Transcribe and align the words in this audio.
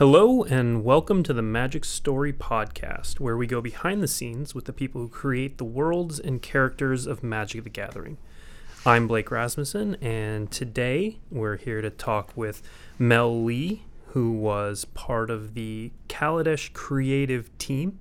Hello, 0.00 0.44
and 0.44 0.82
welcome 0.82 1.22
to 1.24 1.34
the 1.34 1.42
Magic 1.42 1.84
Story 1.84 2.32
Podcast, 2.32 3.20
where 3.20 3.36
we 3.36 3.46
go 3.46 3.60
behind 3.60 4.02
the 4.02 4.08
scenes 4.08 4.54
with 4.54 4.64
the 4.64 4.72
people 4.72 5.02
who 5.02 5.08
create 5.10 5.58
the 5.58 5.64
worlds 5.64 6.18
and 6.18 6.40
characters 6.40 7.06
of 7.06 7.22
Magic 7.22 7.64
the 7.64 7.68
Gathering. 7.68 8.16
I'm 8.86 9.06
Blake 9.06 9.30
Rasmussen, 9.30 9.96
and 9.96 10.50
today 10.50 11.18
we're 11.30 11.58
here 11.58 11.82
to 11.82 11.90
talk 11.90 12.34
with 12.34 12.62
Mel 12.98 13.44
Li, 13.44 13.84
who 14.14 14.32
was 14.32 14.86
part 14.86 15.28
of 15.28 15.52
the 15.52 15.92
Kaladesh 16.08 16.72
creative 16.72 17.50
team. 17.58 18.00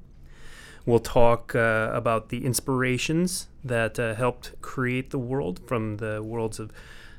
We'll 0.86 1.00
talk 1.00 1.54
uh, 1.54 1.90
about 1.92 2.30
the 2.30 2.46
inspirations 2.46 3.50
that 3.62 4.00
uh, 4.00 4.16
helped 4.16 4.54
create 4.62 5.10
the 5.10 5.20
world 5.20 5.60
from 5.68 5.98
the 5.98 6.24
worlds 6.24 6.60
of 6.60 6.72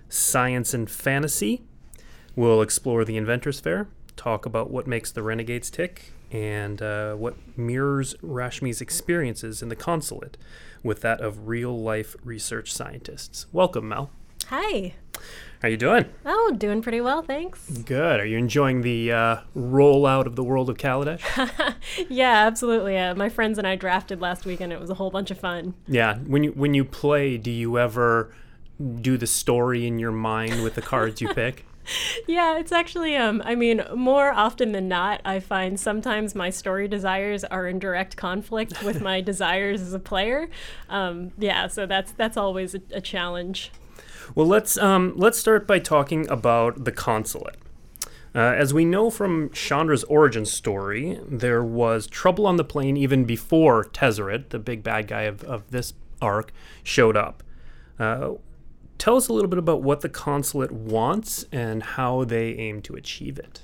science 0.09 0.73
and 0.73 0.91
fantasy. 0.91 1.65
We'll 2.35 2.63
explore 2.63 3.05
the 3.05 3.19
Inventors 3.19 3.61
Fair, 3.61 3.89
talk 4.21 4.45
about 4.45 4.71
what 4.71 4.87
makes 4.87 5.11
the 5.11 5.23
Renegades 5.23 5.71
tick, 5.71 6.13
and 6.31 6.83
uh, 6.83 7.15
what 7.15 7.37
mirrors 7.57 8.15
Rashmi's 8.21 8.83
experiences 8.83 9.63
in 9.63 9.71
the 9.71 9.77
consulate 9.77 10.37
with 10.83 11.01
that 11.01 11.23
of 11.23 11.49
real 11.49 11.77
life 11.81 12.15
research 12.23 12.71
scientists. 12.71 13.47
Welcome, 13.51 13.89
Mel. 13.89 14.11
Hi. 14.49 14.95
How 15.63 15.69
you 15.69 15.79
doing? 15.79 16.05
Oh, 16.27 16.55
doing 16.57 16.83
pretty 16.83 17.01
well, 17.01 17.23
thanks. 17.23 17.71
Good. 17.71 18.21
Are 18.21 18.27
you 18.27 18.37
enjoying 18.37 18.83
the 18.83 19.11
uh, 19.13 19.37
rollout 19.57 20.27
of 20.27 20.37
the 20.37 20.45
world 20.45 20.69
of 20.69 20.77
Kaladesh? 20.77 21.23
yeah, 22.09 22.47
absolutely. 22.47 22.99
Uh, 22.99 23.15
my 23.15 23.31
friends 23.31 23.57
and 23.57 23.67
I 23.67 23.77
drafted 23.77 24.21
last 24.21 24.45
week, 24.45 24.61
and 24.61 24.73
it 24.73 24.81
was 24.81 24.91
a 24.91 24.95
whole 24.95 25.11
bunch 25.11 25.31
of 25.31 25.39
fun. 25.39 25.75
Yeah. 25.87 26.17
When 26.19 26.45
you 26.45 26.53
when 26.53 26.75
you 26.75 26.85
play, 26.85 27.39
do 27.39 27.51
you 27.51 27.79
ever 27.79 28.35
do 29.01 29.17
the 29.17 29.27
story 29.27 29.87
in 29.87 29.99
your 29.99 30.13
mind 30.13 30.63
with 30.63 30.75
the 30.75 30.83
cards 30.83 31.21
you 31.21 31.29
pick? 31.35 31.65
yeah, 32.27 32.59
it's 32.59 32.73
actually 32.73 33.17
um 33.17 33.43
I 33.45 33.55
mean, 33.55 33.83
more 33.95 34.33
often 34.33 34.73
than 34.73 34.89
not, 34.89 35.21
I 35.25 35.41
find 35.41 35.79
sometimes 35.79 36.35
my 36.35 36.51
story 36.51 36.89
desires 36.89 37.45
are 37.45 37.67
in 37.67 37.79
direct 37.79 38.17
conflict 38.17 38.83
with 38.83 39.01
my 39.01 39.21
desires 39.33 39.81
as 39.81 39.93
a 39.93 39.99
player. 39.99 40.49
Um, 40.89 41.33
yeah, 41.39 41.67
so 41.67 41.87
that's 41.87 42.13
that's 42.13 42.37
always 42.37 42.75
a, 42.75 42.81
a 42.93 43.01
challenge. 43.01 43.71
Well, 44.35 44.47
let's 44.47 44.79
um, 44.79 45.15
let's 45.17 45.39
start 45.39 45.67
by 45.67 45.79
talking 45.79 46.29
about 46.29 46.85
the 46.85 46.93
consulate. 46.93 47.57
Uh, 48.33 48.39
as 48.39 48.73
we 48.73 48.85
know 48.85 49.11
from 49.11 49.51
Chandra's 49.51 50.05
origin 50.05 50.47
story, 50.47 51.19
there 51.29 51.65
was 51.65 52.07
trouble 52.07 52.47
on 52.47 52.57
the 52.57 52.65
plane 52.65 52.97
even 52.97 53.25
before 53.25 53.85
Tezzeret, 53.87 54.51
the 54.51 54.61
big 54.61 54.85
bad 54.85 55.09
guy 55.09 55.23
of, 55.23 55.43
of 55.45 55.69
this 55.71 55.95
arc, 56.23 56.53
showed 56.85 57.17
up. 57.17 57.43
Uh, 57.99 58.35
tell 59.01 59.17
us 59.17 59.29
a 59.29 59.33
little 59.33 59.49
bit 59.49 59.59
about 59.59 59.83
what 59.83 60.03
the 60.03 60.09
consulate 60.09 60.71
wants 60.71 61.47
and 61.51 61.83
how 61.83 62.23
they 62.23 62.51
aim 62.53 62.83
to 62.83 62.95
achieve 62.95 63.39
it. 63.39 63.63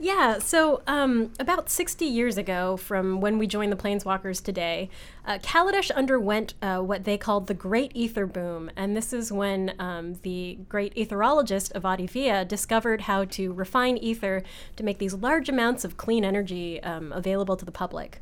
Yeah, 0.00 0.38
so 0.38 0.80
um, 0.86 1.32
about 1.40 1.68
60 1.68 2.04
years 2.04 2.38
ago, 2.38 2.76
from 2.76 3.20
when 3.20 3.36
we 3.36 3.48
joined 3.48 3.72
the 3.72 3.76
Planeswalkers 3.76 4.42
today, 4.42 4.90
uh, 5.26 5.38
Kaladesh 5.38 5.90
underwent 5.90 6.54
uh, 6.62 6.78
what 6.78 7.02
they 7.02 7.18
called 7.18 7.48
the 7.48 7.54
Great 7.54 7.90
Ether 7.94 8.24
Boom. 8.24 8.70
And 8.76 8.96
this 8.96 9.12
is 9.12 9.32
when 9.32 9.74
um, 9.80 10.14
the 10.22 10.58
great 10.68 10.94
etherologist 10.94 11.72
Avaati 11.72 12.08
Vya 12.08 12.44
discovered 12.44 13.02
how 13.02 13.24
to 13.24 13.52
refine 13.52 13.96
ether 13.96 14.44
to 14.76 14.84
make 14.84 14.98
these 14.98 15.14
large 15.14 15.48
amounts 15.48 15.84
of 15.84 15.96
clean 15.96 16.24
energy 16.24 16.80
um, 16.84 17.12
available 17.12 17.56
to 17.56 17.64
the 17.64 17.72
public. 17.72 18.20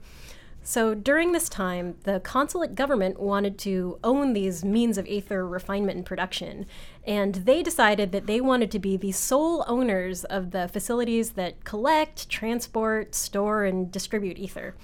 So 0.69 0.97
during 0.97 1.31
this 1.31 1.49
time, 1.49 1.95
the 2.03 2.19
consulate 2.19 2.75
government 2.75 3.21
wanted 3.21 3.57
to 3.59 4.01
own 4.03 4.33
these 4.33 4.65
means 4.65 4.99
of 4.99 5.07
ether 5.07 5.47
refinement 5.47 5.99
and 5.99 6.05
production, 6.05 6.67
and 7.07 7.37
they 7.37 7.63
decided 7.63 8.11
that 8.11 8.27
they 8.27 8.41
wanted 8.41 8.73
to 8.73 8.81
be 8.81 8.97
the 8.97 9.13
sole 9.13 9.65
owners 9.69 10.25
of 10.25 10.51
the 10.51 10.67
facilities 10.67 11.31
that 11.31 11.63
collect, 11.63 12.29
transport, 12.29 13.15
store, 13.15 13.65
and 13.65 13.93
distribute 13.93 14.39
ether. 14.39 14.75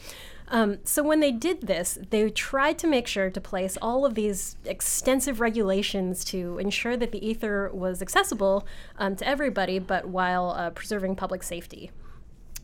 Um, 0.47 0.79
so 0.85 1.03
when 1.03 1.19
they 1.19 1.33
did 1.33 1.63
this, 1.63 1.99
they 2.11 2.31
tried 2.31 2.79
to 2.79 2.87
make 2.87 3.09
sure 3.09 3.29
to 3.29 3.41
place 3.41 3.77
all 3.83 4.07
of 4.07 4.15
these 4.15 4.55
extensive 4.65 5.41
regulations 5.41 6.25
to 6.27 6.59
ensure 6.59 6.97
that 6.97 7.11
the 7.11 7.27
ether 7.27 7.69
was 7.75 8.01
accessible 8.01 8.65
um, 8.99 9.17
to 9.17 9.27
everybody, 9.27 9.81
but 9.81 10.07
while 10.07 10.51
uh, 10.51 10.71
preserving 10.71 11.17
public 11.17 11.43
safety. 11.43 11.91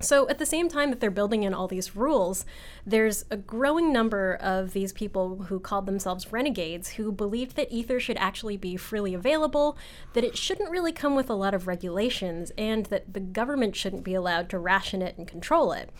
So, 0.01 0.29
at 0.29 0.39
the 0.39 0.47
same 0.47 0.69
time 0.69 0.91
that 0.91 1.01
they're 1.01 1.11
building 1.11 1.43
in 1.43 1.53
all 1.53 1.67
these 1.67 1.97
rules, 1.97 2.45
there's 2.87 3.25
a 3.31 3.37
growing 3.37 3.93
number 3.93 4.35
of 4.41 4.73
these 4.73 4.93
people 4.93 5.45
who 5.49 5.59
called 5.59 5.87
themselves 5.87 6.33
renegades 6.33 6.91
who 6.91 7.11
believed 7.11 7.57
that 7.57 7.73
ether 7.73 7.99
should 7.99 8.17
actually 8.19 8.57
be 8.57 8.77
freely 8.77 9.13
available, 9.13 9.77
that 10.13 10.23
it 10.23 10.37
shouldn't 10.37 10.71
really 10.71 10.93
come 10.93 11.17
with 11.17 11.29
a 11.29 11.35
lot 11.35 11.53
of 11.53 11.67
regulations, 11.67 12.53
and 12.57 12.87
that 12.87 13.13
the 13.13 13.21
government 13.21 13.75
shouldn't 13.75 14.05
be 14.05 14.15
allowed 14.15 14.49
to 14.51 14.59
ration 14.59 15.03
it 15.03 15.19
and 15.19 15.27
control 15.27 15.73
it. 15.73 15.91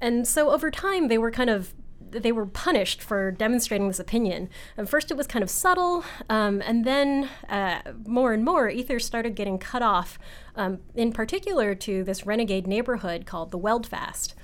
And 0.00 0.28
so, 0.28 0.50
over 0.50 0.70
time, 0.70 1.08
they 1.08 1.18
were 1.18 1.32
kind 1.32 1.50
of 1.50 1.74
they 2.10 2.32
were 2.32 2.46
punished 2.46 3.02
for 3.02 3.30
demonstrating 3.30 3.88
this 3.88 3.98
opinion. 3.98 4.48
And 4.76 4.88
first, 4.88 5.10
it 5.10 5.16
was 5.16 5.26
kind 5.26 5.42
of 5.42 5.50
subtle, 5.50 6.04
um, 6.28 6.62
and 6.62 6.84
then 6.84 7.28
uh, 7.48 7.80
more 8.06 8.32
and 8.32 8.44
more, 8.44 8.68
ether 8.68 8.98
started 8.98 9.34
getting 9.34 9.58
cut 9.58 9.82
off, 9.82 10.18
um, 10.56 10.78
in 10.94 11.12
particular 11.12 11.74
to 11.76 12.04
this 12.04 12.26
renegade 12.26 12.66
neighborhood 12.66 13.26
called 13.26 13.50
the 13.50 13.58
Weldfast. 13.58 14.34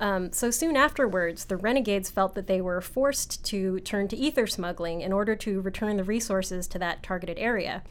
Um, 0.00 0.32
so 0.32 0.50
soon 0.50 0.76
afterwards, 0.76 1.44
the 1.44 1.58
renegades 1.58 2.10
felt 2.10 2.34
that 2.34 2.46
they 2.46 2.62
were 2.62 2.80
forced 2.80 3.44
to 3.44 3.80
turn 3.80 4.08
to 4.08 4.16
ether 4.16 4.46
smuggling 4.46 5.02
in 5.02 5.12
order 5.12 5.36
to 5.36 5.60
return 5.60 5.98
the 5.98 6.04
resources 6.04 6.66
to 6.68 6.78
that 6.78 7.02
targeted 7.02 7.38
area. 7.38 7.82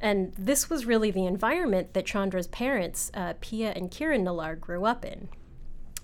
And 0.00 0.32
this 0.36 0.68
was 0.68 0.84
really 0.84 1.12
the 1.12 1.26
environment 1.26 1.94
that 1.94 2.04
Chandra's 2.04 2.48
parents, 2.48 3.12
uh, 3.14 3.34
Pia 3.40 3.70
and 3.70 3.88
Kiran 3.88 4.24
Nalaar, 4.24 4.58
grew 4.58 4.84
up 4.84 5.04
in. 5.04 5.28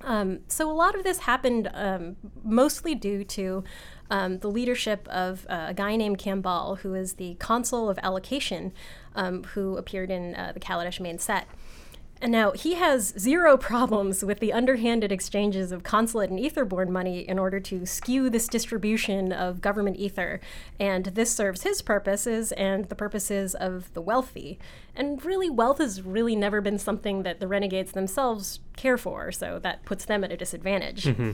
Um, 0.02 0.40
so 0.48 0.70
a 0.70 0.72
lot 0.72 0.94
of 0.94 1.04
this 1.04 1.20
happened 1.20 1.68
um, 1.74 2.16
mostly 2.44 2.94
due 2.94 3.24
to 3.24 3.64
um, 4.10 4.38
the 4.38 4.48
leadership 4.48 5.06
of 5.08 5.46
uh, 5.48 5.66
a 5.68 5.74
guy 5.74 5.96
named 5.96 6.18
Kambal, 6.18 6.78
who 6.78 6.94
is 6.94 7.14
the 7.14 7.34
consul 7.34 7.90
of 7.90 7.98
allocation, 8.02 8.72
um, 9.14 9.44
who 9.44 9.76
appeared 9.76 10.10
in 10.10 10.34
uh, 10.34 10.52
the 10.52 10.60
Kaladesh 10.60 11.00
main 11.00 11.18
set. 11.18 11.46
And 12.20 12.32
now 12.32 12.50
he 12.50 12.74
has 12.74 13.14
zero 13.18 13.56
problems 13.56 14.24
with 14.24 14.40
the 14.40 14.52
underhanded 14.52 15.12
exchanges 15.12 15.70
of 15.70 15.84
consulate 15.84 16.30
and 16.30 16.38
etherborn 16.38 16.88
money 16.88 17.20
in 17.20 17.38
order 17.38 17.60
to 17.60 17.86
skew 17.86 18.28
this 18.28 18.48
distribution 18.48 19.32
of 19.32 19.60
government 19.60 19.98
ether. 19.98 20.40
And 20.80 21.06
this 21.06 21.30
serves 21.30 21.62
his 21.62 21.80
purposes 21.80 22.50
and 22.52 22.86
the 22.86 22.96
purposes 22.96 23.54
of 23.54 23.92
the 23.94 24.00
wealthy. 24.00 24.58
And 24.96 25.24
really, 25.24 25.48
wealth 25.48 25.78
has 25.78 26.02
really 26.02 26.34
never 26.34 26.60
been 26.60 26.78
something 26.78 27.22
that 27.22 27.38
the 27.38 27.46
renegades 27.46 27.92
themselves 27.92 28.58
care 28.76 28.98
for, 28.98 29.30
so 29.30 29.60
that 29.60 29.84
puts 29.84 30.04
them 30.04 30.24
at 30.24 30.32
a 30.32 30.36
disadvantage. 30.36 31.04
Mm-hmm. 31.04 31.32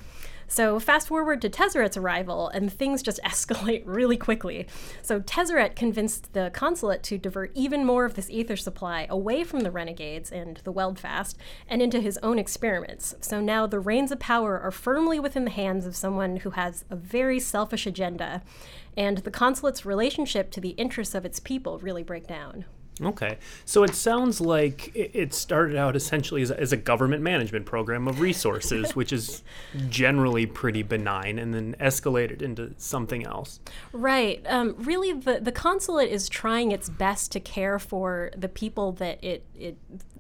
So 0.48 0.78
fast 0.78 1.08
forward 1.08 1.40
to 1.42 1.50
Tezzeret's 1.50 1.96
arrival, 1.96 2.48
and 2.48 2.72
things 2.72 3.02
just 3.02 3.20
escalate 3.24 3.82
really 3.84 4.16
quickly. 4.16 4.66
So 5.02 5.20
Tezzeret 5.20 5.76
convinced 5.76 6.32
the 6.32 6.50
consulate 6.52 7.02
to 7.04 7.18
divert 7.18 7.50
even 7.54 7.84
more 7.84 8.04
of 8.04 8.14
this 8.14 8.30
ether 8.30 8.56
supply 8.56 9.06
away 9.08 9.44
from 9.44 9.60
the 9.60 9.70
renegades 9.70 10.30
and 10.30 10.58
the 10.64 10.72
Weldfast 10.72 11.34
and 11.68 11.82
into 11.82 12.00
his 12.00 12.18
own 12.22 12.38
experiments. 12.38 13.14
So 13.20 13.40
now 13.40 13.66
the 13.66 13.80
reins 13.80 14.12
of 14.12 14.18
power 14.18 14.60
are 14.60 14.70
firmly 14.70 15.18
within 15.20 15.44
the 15.44 15.50
hands 15.50 15.86
of 15.86 15.96
someone 15.96 16.38
who 16.38 16.50
has 16.50 16.84
a 16.90 16.96
very 16.96 17.40
selfish 17.40 17.86
agenda, 17.86 18.42
and 18.96 19.18
the 19.18 19.30
consulate's 19.30 19.84
relationship 19.84 20.50
to 20.52 20.60
the 20.60 20.70
interests 20.70 21.14
of 21.14 21.24
its 21.24 21.40
people 21.40 21.78
really 21.78 22.02
break 22.02 22.26
down. 22.26 22.64
Okay. 23.02 23.38
So 23.64 23.82
it 23.82 23.94
sounds 23.94 24.40
like 24.40 24.92
it 24.94 25.34
started 25.34 25.76
out 25.76 25.96
essentially 25.96 26.42
as 26.42 26.50
a, 26.50 26.60
as 26.60 26.72
a 26.72 26.76
government 26.76 27.22
management 27.22 27.66
program 27.66 28.06
of 28.06 28.20
resources, 28.20 28.94
which 28.96 29.12
is 29.12 29.42
generally 29.88 30.46
pretty 30.46 30.82
benign, 30.82 31.38
and 31.38 31.52
then 31.52 31.74
escalated 31.80 32.40
into 32.40 32.72
something 32.76 33.26
else. 33.26 33.58
Right. 33.92 34.44
Um, 34.48 34.76
really, 34.78 35.12
the, 35.12 35.40
the 35.40 35.52
consulate 35.52 36.10
is 36.10 36.28
trying 36.28 36.70
its 36.70 36.88
best 36.88 37.32
to 37.32 37.40
care 37.40 37.78
for 37.78 38.30
the 38.36 38.48
people 38.48 38.92
that 38.92 39.22
it, 39.22 39.44
it 39.58 39.76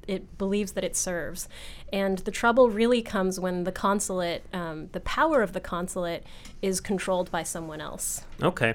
it 0.06 0.36
believes 0.36 0.72
that 0.72 0.84
it 0.84 0.94
serves. 0.94 1.48
And 1.90 2.18
the 2.18 2.30
trouble 2.30 2.68
really 2.68 3.00
comes 3.00 3.40
when 3.40 3.64
the 3.64 3.72
consulate, 3.72 4.44
um, 4.52 4.88
the 4.92 5.00
power 5.00 5.40
of 5.40 5.54
the 5.54 5.60
consulate, 5.60 6.24
is 6.60 6.78
controlled 6.78 7.30
by 7.30 7.42
someone 7.42 7.80
else. 7.80 8.24
Okay. 8.42 8.74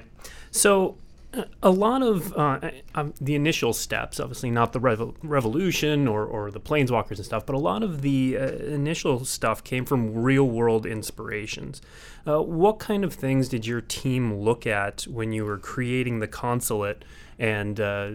So 0.50 0.96
a 1.62 1.70
lot 1.70 2.02
of 2.02 2.36
uh, 2.36 2.70
um, 2.94 3.14
the 3.20 3.34
initial 3.34 3.72
steps, 3.72 4.18
obviously 4.18 4.50
not 4.50 4.72
the 4.72 4.80
revo- 4.80 5.14
revolution 5.22 6.08
or, 6.08 6.24
or 6.24 6.50
the 6.50 6.60
planeswalkers 6.60 7.16
and 7.16 7.24
stuff, 7.24 7.46
but 7.46 7.54
a 7.54 7.58
lot 7.58 7.82
of 7.82 8.02
the 8.02 8.36
uh, 8.36 8.48
initial 8.48 9.24
stuff 9.24 9.62
came 9.62 9.84
from 9.84 10.14
real 10.14 10.48
world 10.48 10.86
inspirations. 10.86 11.80
Uh, 12.26 12.42
what 12.42 12.78
kind 12.78 13.04
of 13.04 13.14
things 13.14 13.48
did 13.48 13.66
your 13.66 13.80
team 13.80 14.34
look 14.34 14.66
at 14.66 15.02
when 15.02 15.32
you 15.32 15.44
were 15.44 15.58
creating 15.58 16.18
the 16.18 16.28
consulate 16.28 17.04
and 17.38 17.80
uh, 17.80 18.10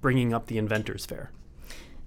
bringing 0.00 0.34
up 0.34 0.46
the 0.46 0.58
Inventors 0.58 1.06
Fair? 1.06 1.30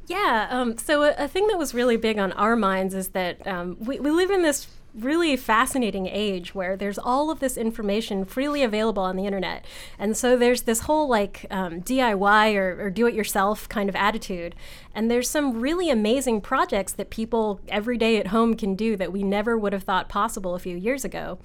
Yeah, 0.08 0.48
um, 0.52 0.78
so 0.78 1.04
a, 1.04 1.16
a, 1.18 1.28
thing 1.28 1.48
that 1.48 1.58
was 1.58 1.74
really 1.74 1.98
big 1.98 2.20
on 2.20 2.32
our 2.34 2.56
minds 2.56 2.94
is 2.94 3.10
that 3.10 3.46
um, 3.48 3.78
we, 3.80 4.00
we 4.00 4.12
live 4.12 4.30
in 4.30 4.44
this 4.44 4.68
really 4.98 5.36
fascinating 5.36 6.08
age 6.08 6.56
where 6.56 6.78
there's 6.78 6.98
all 6.98 7.30
of 7.30 7.40
this 7.40 7.58
information 7.58 8.26
freely 8.26 8.64
available 8.64 9.04
on 9.04 9.16
the 9.16 9.26
internet. 9.26 9.66
And 10.00 10.16
so 10.16 10.38
there's 10.38 10.64
this 10.64 10.82
whole 10.82 11.08
like 11.08 11.46
um, 11.52 11.82
DIY 11.82 12.56
or, 12.56 12.86
or 12.86 12.90
do 12.90 13.08
it 13.08 13.14
yourself 13.14 13.68
kind 13.68 13.90
of 13.90 13.96
attitude. 13.96 14.56
And 14.94 15.12
there's 15.12 15.30
some 15.30 15.60
really 15.60 15.90
amazing 15.90 16.42
projects 16.42 16.94
that 16.94 17.10
people 17.10 17.60
every 17.68 17.98
day 17.98 18.18
at 18.18 18.28
home 18.28 18.56
can 18.56 18.76
do 18.76 18.96
that 18.96 19.12
we 19.12 19.24
never 19.24 19.58
would 19.58 19.74
have 19.74 19.84
thought 19.84 20.10
possible 20.10 20.56
a 20.56 20.60
few 20.60 20.78
years 20.78 21.04
ago. 21.04 21.40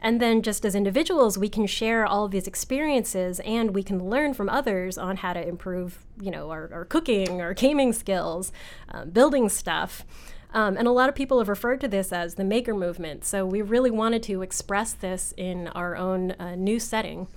And 0.00 0.20
then, 0.20 0.42
just 0.42 0.64
as 0.64 0.74
individuals, 0.74 1.38
we 1.38 1.48
can 1.48 1.66
share 1.66 2.06
all 2.06 2.26
of 2.26 2.30
these 2.30 2.46
experiences 2.46 3.40
and 3.40 3.74
we 3.74 3.82
can 3.82 4.10
learn 4.10 4.34
from 4.34 4.48
others 4.48 4.98
on 4.98 5.16
how 5.16 5.32
to 5.32 5.48
improve, 5.48 6.04
you 6.20 6.30
know, 6.30 6.50
our, 6.50 6.68
our 6.72 6.84
cooking, 6.84 7.40
our 7.40 7.54
gaming 7.54 7.92
skills, 7.92 8.52
uh, 8.92 9.04
building 9.06 9.48
stuff. 9.48 10.04
Um, 10.54 10.76
and 10.76 10.88
a 10.88 10.92
lot 10.92 11.08
of 11.08 11.14
people 11.14 11.38
have 11.38 11.48
referred 11.48 11.80
to 11.82 11.88
this 11.88 12.12
as 12.12 12.34
the 12.34 12.44
maker 12.44 12.74
movement. 12.74 13.24
So 13.24 13.44
we 13.44 13.62
really 13.62 13.90
wanted 13.90 14.22
to 14.24 14.42
express 14.42 14.92
this 14.92 15.34
in 15.36 15.68
our 15.68 15.96
own 15.96 16.32
uh, 16.32 16.54
new 16.54 16.78
setting. 16.78 17.28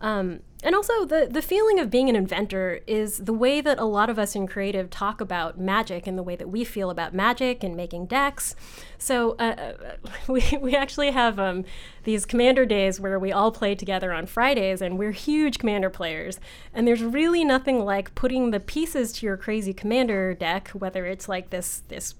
Um, 0.00 0.40
and 0.62 0.74
also, 0.74 1.04
the, 1.04 1.28
the 1.30 1.42
feeling 1.42 1.78
of 1.78 1.90
being 1.90 2.08
an 2.08 2.16
inventor 2.16 2.80
is 2.86 3.18
the 3.18 3.32
way 3.32 3.60
that 3.60 3.78
a 3.78 3.84
lot 3.84 4.08
of 4.08 4.18
us 4.18 4.34
in 4.34 4.46
creative 4.46 4.88
talk 4.90 5.20
about 5.20 5.58
magic 5.58 6.06
and 6.06 6.16
the 6.16 6.22
way 6.22 6.36
that 6.36 6.48
we 6.48 6.64
feel 6.64 6.90
about 6.90 7.14
magic 7.14 7.62
and 7.62 7.76
making 7.76 8.06
decks. 8.06 8.54
So, 8.98 9.32
uh, 9.38 9.42
uh 9.42 9.96
we, 10.28 10.42
we 10.60 10.74
actually 10.74 11.10
have 11.10 11.38
um, 11.38 11.64
these 12.04 12.24
commander 12.24 12.64
days 12.64 12.98
where 12.98 13.18
we 13.18 13.30
all 13.30 13.50
play 13.50 13.74
together 13.74 14.12
on 14.12 14.26
Fridays, 14.26 14.80
and 14.82 14.98
we're 14.98 15.12
huge 15.12 15.58
commander 15.58 15.90
players. 15.90 16.40
And 16.72 16.88
there's 16.88 17.02
really 17.02 17.44
nothing 17.44 17.84
like 17.84 18.14
putting 18.14 18.50
the 18.50 18.60
pieces 18.60 19.12
to 19.14 19.26
your 19.26 19.36
crazy 19.36 19.72
commander 19.72 20.34
deck, 20.34 20.68
whether 20.68 21.06
it's 21.06 21.28
like 21.28 21.50
this, 21.50 21.82
this 21.88 22.14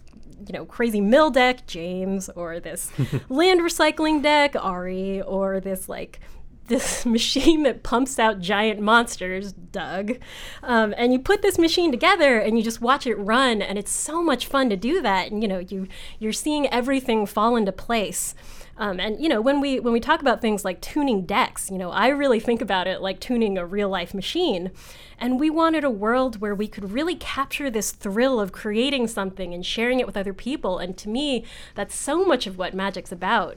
you 0.46 0.52
know, 0.52 0.64
crazy 0.64 1.00
mill 1.00 1.30
deck, 1.30 1.66
James, 1.66 2.28
or 2.30 2.60
this 2.60 2.90
land 3.28 3.60
recycling 3.60 4.22
deck, 4.22 4.54
Ari, 4.56 5.22
or 5.22 5.60
this 5.60 5.88
like 5.88 6.20
this 6.66 7.04
machine 7.06 7.62
that 7.64 7.82
pumps 7.82 8.18
out 8.18 8.40
giant 8.40 8.80
monsters, 8.80 9.52
Doug. 9.52 10.18
Um, 10.62 10.94
and 10.96 11.12
you 11.12 11.18
put 11.18 11.42
this 11.42 11.58
machine 11.58 11.90
together 11.90 12.38
and 12.38 12.56
you 12.56 12.64
just 12.64 12.80
watch 12.80 13.06
it 13.06 13.16
run, 13.16 13.62
and 13.62 13.78
it's 13.78 13.92
so 13.92 14.22
much 14.22 14.46
fun 14.46 14.70
to 14.70 14.76
do 14.76 15.02
that. 15.02 15.30
And 15.30 15.42
you 15.42 15.48
know, 15.48 15.58
you 15.58 15.88
you're 16.18 16.32
seeing 16.32 16.66
everything 16.68 17.26
fall 17.26 17.56
into 17.56 17.72
place. 17.72 18.34
Um, 18.76 18.98
and 18.98 19.22
you 19.22 19.28
know, 19.28 19.40
when 19.40 19.60
we 19.60 19.78
when 19.78 19.92
we 19.92 20.00
talk 20.00 20.20
about 20.20 20.40
things 20.40 20.64
like 20.64 20.80
tuning 20.80 21.24
decks, 21.24 21.70
you 21.70 21.78
know, 21.78 21.90
I 21.90 22.08
really 22.08 22.40
think 22.40 22.60
about 22.60 22.86
it 22.86 23.00
like 23.00 23.20
tuning 23.20 23.56
a 23.56 23.64
real 23.64 23.88
life 23.88 24.14
machine. 24.14 24.72
And 25.18 25.38
we 25.38 25.48
wanted 25.48 25.84
a 25.84 25.90
world 25.90 26.40
where 26.40 26.54
we 26.54 26.66
could 26.66 26.90
really 26.90 27.14
capture 27.14 27.70
this 27.70 27.92
thrill 27.92 28.40
of 28.40 28.52
creating 28.52 29.06
something 29.08 29.54
and 29.54 29.64
sharing 29.64 30.00
it 30.00 30.06
with 30.06 30.16
other 30.16 30.34
people. 30.34 30.78
And 30.78 30.96
to 30.98 31.08
me, 31.08 31.44
that's 31.74 31.94
so 31.94 32.24
much 32.24 32.46
of 32.46 32.58
what 32.58 32.74
magic's 32.74 33.12
about. 33.12 33.56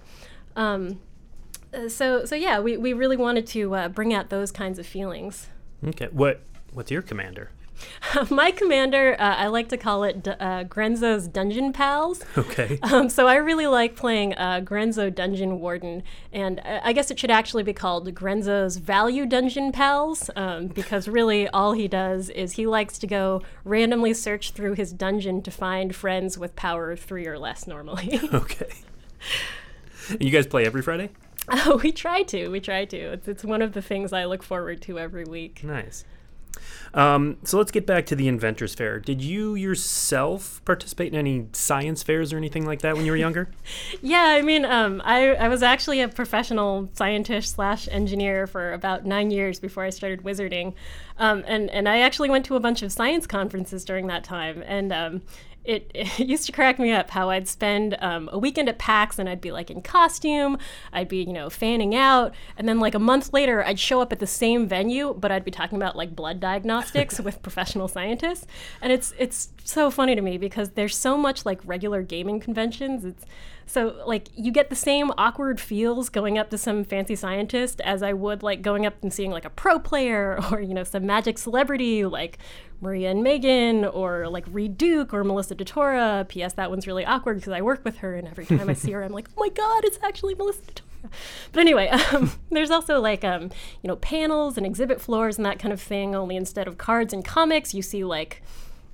Um, 0.56 1.00
uh, 1.74 1.90
so 1.90 2.26
so 2.26 2.36
yeah, 2.36 2.60
we, 2.60 2.78
we 2.78 2.94
really 2.94 3.18
wanted 3.18 3.48
to 3.48 3.76
uh, 3.76 3.90
bring 3.90 4.14
out 4.14 4.30
those 4.30 4.52
kinds 4.52 4.80
of 4.80 4.86
feelings. 4.86 5.50
Okay, 5.86 6.10
what 6.12 6.42
what's 6.74 6.92
your 6.92 7.02
commander? 7.02 7.50
My 8.30 8.52
commander, 8.52 9.16
uh, 9.20 9.36
I 9.36 9.48
like 9.48 9.70
to 9.70 9.78
call 9.78 10.04
it 10.04 10.24
D- 10.24 10.32
uh, 10.32 10.64
Grenzo's 10.64 11.28
Dungeon 11.28 11.74
Pals. 11.74 12.24
Okay. 12.38 12.80
Um, 12.88 13.10
so 13.10 13.28
I 13.28 13.36
really 13.36 13.68
like 13.68 13.98
playing 13.98 14.34
uh, 14.36 14.62
Grenzo 14.64 15.14
Dungeon 15.14 15.60
Warden, 15.60 16.04
and 16.32 16.62
I 16.62 16.94
guess 16.94 17.12
it 17.12 17.20
should 17.20 17.30
actually 17.30 17.64
be 17.64 17.74
called 17.74 18.14
Grenzo's 18.16 18.78
Value 18.78 19.26
Dungeon 19.26 19.74
Pals, 19.74 20.30
um, 20.38 20.68
because 20.68 21.08
really 21.10 21.50
all 21.50 21.74
he 21.74 21.90
does 21.90 22.30
is 22.30 22.54
he 22.54 22.66
likes 22.66 22.98
to 23.00 23.08
go 23.08 23.42
randomly 23.66 24.14
search 24.14 24.52
through 24.52 24.74
his 24.74 24.94
dungeon 24.94 25.42
to 25.42 25.52
find 25.52 25.94
friends 25.94 26.38
with 26.38 26.56
power 26.56 26.92
of 26.92 27.00
three 27.02 27.28
or 27.28 27.38
less 27.38 27.68
normally. 27.68 28.22
okay. 28.34 28.70
And 30.10 30.24
you 30.24 30.32
guys 30.32 30.48
play 30.48 30.66
every 30.66 30.82
Friday? 30.82 31.10
Oh, 31.50 31.80
we 31.84 31.92
try 31.92 32.24
to. 32.24 32.50
We 32.50 32.60
try 32.60 32.86
to. 32.86 32.98
It's, 32.98 33.28
it's 33.28 33.44
one 33.44 33.62
of 33.62 33.74
the 33.74 33.82
things 33.82 34.14
I 34.14 34.26
look 34.26 34.44
forward 34.44 34.82
to 34.84 34.98
every 35.00 35.26
week. 35.26 35.64
Nice. 35.64 36.06
Um, 36.94 37.38
so 37.44 37.58
let's 37.58 37.72
get 37.72 37.86
back 37.86 38.06
to 38.08 38.16
the 38.16 38.28
Inventors 38.28 38.74
Fair. 38.74 39.00
Did 39.00 39.22
you 39.22 39.56
yourself 39.56 40.62
participate 40.66 41.14
in 41.14 41.20
any 41.20 41.48
science 41.54 42.04
fairs 42.04 42.34
or 42.34 42.38
anything 42.38 42.66
like 42.66 42.82
that 42.82 42.96
when 42.96 43.06
you 43.06 43.12
were 43.12 43.18
younger? 43.18 43.50
yeah, 44.02 44.36
I 44.38 44.42
mean, 44.42 44.66
um, 44.66 45.02
I, 45.06 45.36
I 45.36 45.48
was 45.48 45.64
actually 45.64 46.02
a 46.02 46.08
professional 46.08 46.90
scientist 46.94 47.56
slash 47.56 47.88
engineer 47.92 48.48
for 48.48 48.74
about 48.74 49.06
nine 49.06 49.32
years 49.32 49.60
before 49.60 49.84
I 49.84 49.90
started 49.90 50.24
wizarding. 50.24 50.74
Um, 51.18 51.44
and, 51.48 51.70
and 51.70 51.88
I 51.90 52.00
actually 52.00 52.30
went 52.30 52.46
to 52.46 52.56
a 52.56 52.60
bunch 52.60 52.82
of 52.82 52.92
science 52.92 53.28
conferences 53.28 53.84
during 53.86 54.08
that 54.08 54.24
time. 54.24 54.64
And 54.66 54.92
um, 54.94 55.22
it, 55.68 55.92
it, 55.94 56.20
used 56.20 56.46
to 56.46 56.52
crack 56.52 56.80
me 56.80 56.92
up 56.92 57.12
how 57.12 57.30
I'd 57.30 57.48
spend 57.48 57.98
um, 58.00 58.30
a 58.32 58.40
weekend 58.40 58.70
at 58.70 58.80
PAX 58.80 59.20
and 59.20 59.30
I'd 59.30 59.42
be 59.42 59.52
like 59.52 59.70
in 59.70 59.82
costume, 59.82 60.58
I'd 60.92 61.10
be, 61.10 61.18
you 61.18 61.34
know, 61.34 61.50
fanning 61.50 61.94
out. 61.94 62.34
And 62.58 62.68
then 62.68 62.80
like 62.80 62.96
a 62.96 63.00
month 63.00 63.34
later, 63.34 63.64
I'd 63.64 63.80
show 63.80 64.02
up 64.02 64.12
at 64.12 64.20
the 64.20 64.28
same 64.28 64.68
venue, 64.68 65.14
but 65.14 65.32
I'd 65.32 65.46
be 65.46 65.52
talking 65.52 65.78
about 65.78 65.96
like 65.96 66.16
blood 66.16 66.40
diagnostics 66.40 67.20
with 67.28 67.42
professional 67.42 67.88
scientists. 67.88 68.48
And 68.82 68.92
it's, 68.92 69.14
it's 69.20 69.50
so 69.64 69.92
funny 69.92 70.16
to 70.16 70.22
me 70.22 70.38
because 70.38 70.72
there's 70.72 70.96
so 70.96 71.18
much 71.18 71.46
like 71.46 71.60
regular 71.66 72.02
gaming 72.02 72.40
conventions. 72.40 73.04
It's, 73.06 73.26
so 73.68 74.02
like 74.08 74.30
you 74.34 74.50
get 74.50 74.70
the 74.70 74.76
same 74.76 75.12
awkward 75.18 75.60
feels 75.60 76.08
going 76.08 76.38
up 76.38 76.50
to 76.52 76.58
some 76.58 76.86
fancy 76.86 77.18
scientist 77.18 77.82
as 77.82 78.02
I 78.02 78.14
would 78.14 78.42
like 78.42 78.62
going 78.62 78.86
up 78.86 78.96
and 79.02 79.14
seeing 79.14 79.30
like 79.30 79.44
a 79.44 79.50
pro 79.50 79.78
player 79.78 80.40
or 80.52 80.62
you 80.62 80.74
know 80.74 80.86
some 80.86 81.06
magic 81.06 81.38
celebrity 81.38 82.06
like 82.06 82.40
Maria 82.82 83.12
and 83.12 83.24
Megan 83.24 83.86
or 83.86 84.28
like 84.28 84.46
Reid 84.52 84.78
Duke 84.78 85.14
or 85.14 85.24
Melissa 85.24 85.56
DeTora. 85.56 86.28
P.S. 86.28 86.54
That 86.54 86.70
one's 86.70 86.88
really 86.88 87.06
awkward 87.06 87.38
because 87.38 87.54
I 87.54 87.62
work 87.62 87.84
with 87.84 87.98
her 87.98 88.16
and 88.16 88.28
every 88.28 88.46
time 88.46 88.70
I 88.70 88.74
see 88.74 88.92
her 88.92 89.04
I'm 89.04 89.12
like, 89.12 89.28
oh 89.36 89.42
my 89.42 89.50
god, 89.50 89.84
it's 89.86 90.00
actually 90.04 90.36
Melissa 90.36 90.62
DeTora. 90.62 91.10
But 91.52 91.62
anyway, 91.62 91.88
um, 92.14 92.32
there's 92.52 92.72
also 92.72 93.00
like 93.00 93.24
um, 93.24 93.52
you 93.82 93.88
know 93.88 93.96
panels 93.98 94.58
and 94.58 94.66
exhibit 94.66 95.02
floors 95.02 95.38
and 95.38 95.46
that 95.46 95.60
kind 95.60 95.74
of 95.74 95.82
thing. 95.82 96.16
Only 96.16 96.36
instead 96.36 96.68
of 96.68 96.78
cards 96.78 97.14
and 97.14 97.24
comics, 97.24 97.74
you 97.74 97.82
see 97.82 98.04
like 98.04 98.42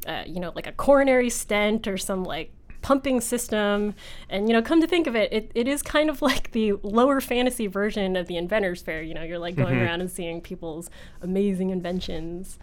uh, 0.06 0.24
you 0.26 0.40
know 0.40 0.52
like 0.56 0.68
a 0.68 0.72
coronary 0.72 1.30
stent 1.30 1.88
or 1.88 1.98
some 1.98 2.24
like 2.24 2.52
pumping 2.84 3.22
system. 3.22 3.96
And, 4.30 4.48
you 4.48 4.54
know, 4.54 4.62
come 4.62 4.82
to 4.82 4.88
think 4.88 5.08
of 5.08 5.16
it, 5.16 5.34
it, 5.34 5.52
it 5.56 5.68
is 5.68 5.82
kind 5.82 6.10
of 6.10 6.22
like 6.22 6.52
the 6.52 6.74
lower 6.84 7.20
fantasy 7.20 7.66
version 7.66 8.16
of 8.16 8.28
the 8.28 8.38
Inventors 8.38 8.84
Fair. 8.84 9.02
You 9.02 9.16
know, 9.16 9.24
you're 9.24 9.40
like 9.40 9.56
going 9.56 9.74
mm-hmm. 9.74 9.86
around 9.86 10.02
and 10.02 10.12
seeing 10.12 10.42
people's 10.42 10.92
amazing 11.22 11.72
inventions. 11.72 12.60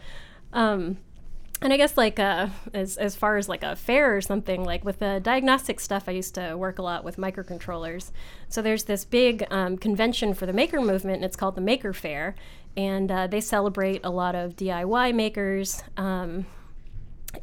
Um, 0.53 0.99
and 1.63 1.73
I 1.73 1.77
guess 1.77 1.97
like 1.97 2.19
uh, 2.19 2.49
as 2.73 2.97
as 2.97 3.17
far 3.17 3.37
as 3.37 3.49
like 3.49 3.63
a 3.63 3.77
fair 3.77 4.17
or 4.17 4.21
something 4.21 4.65
like 4.65 4.85
with 4.85 4.99
the 4.99 5.21
diagnostic 5.23 5.79
stuff, 5.81 6.05
I 6.09 6.13
used 6.13 6.35
to 6.37 6.57
work 6.57 6.79
a 6.79 6.83
lot 6.83 7.05
with 7.05 7.17
microcontrollers. 7.17 8.13
So 8.49 8.63
there's 8.63 8.85
this 8.85 9.05
big 9.05 9.47
um, 9.51 9.77
convention 9.77 10.33
for 10.35 10.47
the 10.47 10.53
maker 10.53 10.81
movement, 10.81 11.17
and 11.17 11.25
it's 11.25 11.37
called 11.37 11.57
the 11.57 11.61
Maker 11.61 11.93
Faire, 11.93 12.35
and 12.77 13.13
uh, 13.13 13.27
they 13.27 13.41
celebrate 13.41 14.01
a 14.05 14.11
lot 14.11 14.35
of 14.35 14.57
DIY 14.57 15.15
makers. 15.15 15.83
Um, 15.97 16.47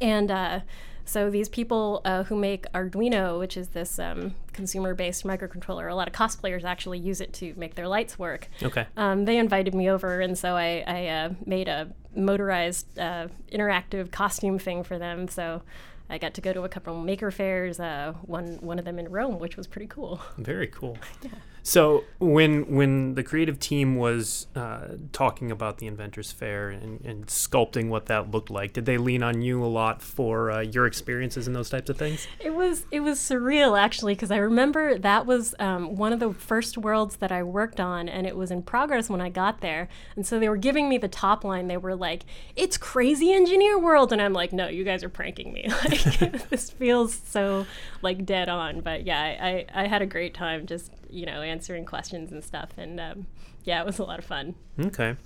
and 0.00 0.30
uh, 0.30 0.60
so 1.08 1.30
these 1.30 1.48
people 1.48 2.02
uh, 2.04 2.24
who 2.24 2.36
make 2.36 2.70
Arduino, 2.72 3.38
which 3.38 3.56
is 3.56 3.68
this 3.68 3.98
um, 3.98 4.34
consumer-based 4.52 5.24
microcontroller, 5.24 5.90
a 5.90 5.94
lot 5.94 6.06
of 6.06 6.12
cosplayers 6.12 6.64
actually 6.64 6.98
use 6.98 7.22
it 7.22 7.32
to 7.34 7.54
make 7.56 7.74
their 7.76 7.88
lights 7.88 8.18
work. 8.18 8.48
Okay. 8.62 8.86
Um, 8.96 9.24
they 9.24 9.38
invited 9.38 9.74
me 9.74 9.88
over, 9.88 10.20
and 10.20 10.36
so 10.36 10.54
I, 10.54 10.84
I 10.86 11.06
uh, 11.06 11.30
made 11.46 11.66
a 11.66 11.88
motorized 12.14 12.98
uh, 12.98 13.28
interactive 13.50 14.10
costume 14.10 14.58
thing 14.58 14.84
for 14.84 14.98
them. 14.98 15.28
So 15.28 15.62
I 16.10 16.18
got 16.18 16.34
to 16.34 16.40
go 16.40 16.52
to 16.52 16.64
a 16.64 16.68
couple 16.68 17.00
maker 17.00 17.30
fairs. 17.30 17.80
Uh, 17.80 18.12
one 18.22 18.58
one 18.60 18.78
of 18.78 18.84
them 18.84 18.98
in 18.98 19.08
Rome, 19.08 19.38
which 19.38 19.56
was 19.56 19.66
pretty 19.66 19.86
cool. 19.86 20.20
Very 20.36 20.66
cool. 20.66 20.98
yeah. 21.22 21.30
So 21.68 22.04
when 22.18 22.74
when 22.74 23.14
the 23.14 23.22
creative 23.22 23.60
team 23.60 23.96
was 23.96 24.46
uh, 24.56 24.96
talking 25.12 25.50
about 25.50 25.76
the 25.76 25.86
Inventors 25.86 26.32
Fair 26.32 26.70
and, 26.70 26.98
and, 27.04 27.26
sculpting 27.26 27.90
what 27.90 28.06
that 28.06 28.30
looked 28.30 28.48
like, 28.48 28.72
did 28.72 28.86
they 28.86 28.96
lean 28.96 29.22
on 29.22 29.42
you 29.42 29.62
a 29.62 29.66
lot 29.66 30.00
for 30.00 30.50
uh, 30.50 30.60
your 30.60 30.86
experiences 30.86 31.46
in 31.46 31.52
those 31.52 31.68
types 31.68 31.90
of 31.90 31.98
things? 31.98 32.26
It 32.40 32.54
was 32.54 32.86
it 32.90 33.00
was 33.00 33.18
surreal 33.18 33.78
actually 33.78 34.14
because 34.14 34.30
I 34.30 34.38
remember 34.38 34.96
that 34.98 35.26
was 35.26 35.54
um, 35.58 35.94
one 35.96 36.14
of 36.14 36.20
the 36.20 36.32
first 36.32 36.78
worlds 36.78 37.16
that 37.16 37.30
I 37.30 37.42
worked 37.42 37.80
on, 37.80 38.08
and 38.08 38.26
it 38.26 38.34
was 38.34 38.50
in 38.50 38.62
progress 38.62 39.10
when 39.10 39.20
I 39.20 39.28
got 39.28 39.60
there. 39.60 39.90
And 40.16 40.26
so 40.26 40.40
they 40.40 40.48
were 40.48 40.56
giving 40.56 40.88
me 40.88 40.96
the 40.96 41.06
top 41.06 41.44
line. 41.44 41.68
They 41.68 41.76
were 41.76 41.94
like, 41.94 42.24
"It's 42.56 42.78
crazy 42.78 43.30
engineer 43.30 43.78
world," 43.78 44.10
and 44.10 44.22
I'm 44.22 44.32
like, 44.32 44.54
"No, 44.54 44.68
you 44.68 44.84
guys 44.84 45.04
are 45.04 45.10
pranking 45.10 45.52
me. 45.52 45.68
Like 45.84 46.48
this 46.48 46.70
feels 46.70 47.20
so 47.26 47.66
like 48.00 48.24
dead 48.24 48.48
on." 48.48 48.80
But 48.80 49.04
yeah, 49.04 49.20
I, 49.20 49.66
I, 49.74 49.84
I 49.84 49.86
had 49.86 50.00
a 50.00 50.06
great 50.06 50.32
time 50.32 50.64
just 50.64 50.90
you 51.10 51.26
know, 51.26 51.42
answering 51.42 51.84
questions 51.84 52.32
and 52.32 52.42
stuff. 52.42 52.70
And 52.76 53.00
um, 53.00 53.26
yeah, 53.64 53.80
it 53.80 53.86
was 53.86 53.98
a 53.98 54.04
lot 54.04 54.18
of 54.18 54.24
fun. 54.24 54.54
Okay. 54.78 55.16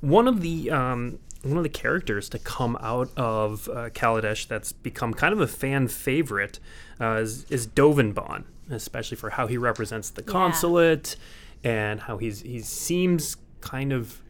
One 0.00 0.28
of 0.28 0.40
the 0.40 0.70
um, 0.70 1.18
one 1.42 1.56
of 1.56 1.62
the 1.62 1.68
characters 1.68 2.28
to 2.30 2.38
come 2.38 2.76
out 2.80 3.10
of 3.16 3.68
uh, 3.68 3.90
Kaladesh 3.90 4.46
that's 4.46 4.72
become 4.72 5.12
kind 5.12 5.32
of 5.32 5.40
a 5.40 5.46
fan 5.46 5.88
favorite 5.88 6.58
uh, 7.00 7.16
is, 7.16 7.44
is 7.50 7.66
Dovin 7.66 8.44
especially 8.70 9.16
for 9.16 9.30
how 9.30 9.46
he 9.46 9.58
represents 9.58 10.10
the 10.10 10.22
consulate 10.22 11.16
yeah. 11.62 11.70
and 11.70 12.00
how 12.00 12.16
he's 12.16 12.40
he 12.40 12.60
seems 12.60 13.36
kind 13.60 13.92
of 13.92 14.22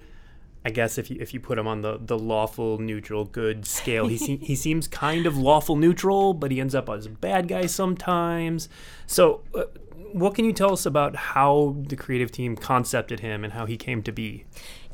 I 0.65 0.71
guess 0.71 0.97
if 0.97 1.11
you 1.11 1.19
if 1.21 1.35
you 1.35 1.41
put 1.41 1.59
him 1.59 1.67
on 1.67 1.83
the, 1.83 1.99
the 2.01 2.19
lawful 2.19 2.79
neutral 2.79 3.25
good 3.25 3.67
scale, 3.67 4.07
he 4.07 4.17
se- 4.17 4.39
he 4.43 4.55
seems 4.55 4.87
kind 4.87 5.27
of 5.27 5.37
lawful 5.37 5.77
neutral, 5.77 6.35
but 6.35 6.51
he 6.51 6.61
ends 6.61 6.75
up 6.75 6.89
as 6.89 7.07
a 7.07 7.11
bad 7.11 7.49
guy 7.49 7.67
sometimes. 7.67 8.69
So, 9.07 9.43
uh, 9.55 9.65
what 10.13 10.35
can 10.35 10.45
you 10.45 10.53
tell 10.53 10.73
us 10.73 10.87
about 10.87 11.17
how 11.17 11.77
the 11.89 11.97
creative 11.97 12.31
team 12.31 12.57
concepted 12.57 13.21
him 13.21 13.45
and 13.45 13.53
how 13.53 13.67
he 13.67 13.77
came 13.77 14.03
to 14.03 14.13
be? 14.13 14.45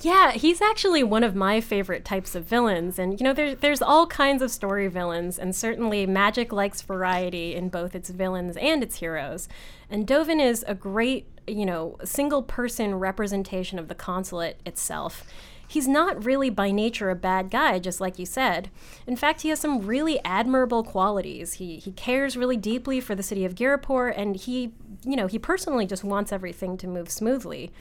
Yeah, 0.00 0.32
he's 0.32 0.60
actually 0.60 1.02
one 1.02 1.25
of 1.25 1.34
my 1.34 1.60
favorite 1.60 2.04
types 2.04 2.34
of 2.34 2.44
villains. 2.44 2.98
And, 2.98 3.18
you 3.18 3.25
know, 3.25 3.32
there, 3.32 3.54
there's 3.54 3.82
all 3.82 4.06
kinds 4.06 4.42
of 4.42 4.50
story 4.50 4.87
villains, 4.88 5.38
and 5.38 5.54
certainly 5.54 6.06
Magic 6.06 6.52
likes 6.52 6.82
variety 6.82 7.54
in 7.54 7.68
both 7.68 7.94
its 7.94 8.10
villains 8.10 8.56
and 8.56 8.82
its 8.82 8.96
heroes. 8.96 9.48
And 9.90 10.06
Dovin 10.06 10.40
is 10.40 10.64
a 10.68 10.75
great, 10.75 11.26
you 11.46 11.66
know, 11.66 11.96
single 12.04 12.42
person 12.42 12.94
representation 12.94 13.78
of 13.78 13.88
the 13.88 13.94
consulate 13.94 14.60
itself 14.64 15.25
he's 15.68 15.87
not 15.87 16.25
really 16.25 16.50
by 16.50 16.70
nature 16.70 17.10
a 17.10 17.14
bad 17.14 17.50
guy, 17.50 17.78
just 17.78 18.00
like 18.00 18.18
you 18.18 18.26
said. 18.26 18.70
In 19.06 19.14
fact, 19.14 19.42
he 19.42 19.50
has 19.50 19.60
some 19.60 19.80
really 19.80 20.18
admirable 20.25 20.82
qualities. 20.82 21.54
He, 21.54 21.76
he 21.76 21.92
cares 21.92 22.37
really 22.37 22.56
deeply 22.56 23.00
for 23.00 23.14
the 23.14 23.22
city 23.22 23.44
of 23.44 23.54
Ghirapur, 23.54 24.12
and 24.16 24.34
he, 24.34 24.72
you 25.05 25.17
know, 25.17 25.26
he 25.26 25.38
personally 25.38 25.87
just 25.87 26.05
wants 26.05 26.33
everything 26.33 26.76
to 26.78 26.87
move 26.87 27.11
smoothly. 27.11 27.73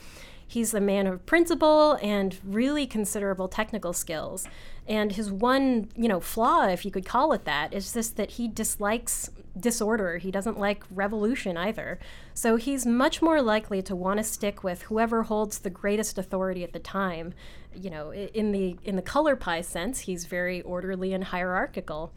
He's 0.46 0.72
a 0.72 0.80
man 0.80 1.06
of 1.06 1.26
principle 1.26 1.98
and 2.00 2.38
really 2.42 2.86
considerable 2.86 3.48
technical 3.48 3.92
skills. 3.92 4.48
And 4.86 5.12
his 5.12 5.30
one, 5.30 5.90
you 5.94 6.08
know, 6.08 6.20
flaw, 6.20 6.66
if 6.66 6.86
you 6.86 6.90
could 6.90 7.04
call 7.04 7.32
it 7.32 7.44
that, 7.44 7.74
is 7.74 7.92
just 7.92 8.16
that 8.16 8.32
he 8.32 8.48
dislikes 8.48 9.30
disorder. 9.60 10.16
He 10.16 10.30
doesn't 10.30 10.58
like 10.58 10.84
revolution 10.90 11.58
either. 11.58 11.98
So 12.32 12.56
he's 12.56 12.86
much 12.86 13.20
more 13.20 13.42
likely 13.42 13.82
to 13.82 13.94
want 13.94 14.18
to 14.18 14.24
stick 14.24 14.64
with 14.64 14.82
whoever 14.82 15.24
holds 15.24 15.58
the 15.58 15.70
greatest 15.70 16.16
authority 16.16 16.64
at 16.64 16.72
the 16.72 16.78
time. 16.78 17.34
You 17.74 17.90
know, 17.90 18.12
in 18.14 18.52
the 18.52 18.78
in 18.84 18.96
the 18.96 19.02
color 19.02 19.36
pie 19.36 19.60
sense, 19.60 20.00
he's 20.00 20.24
very 20.24 20.62
orderly 20.62 21.12
and 21.12 21.24
hierarchical. 21.24 22.12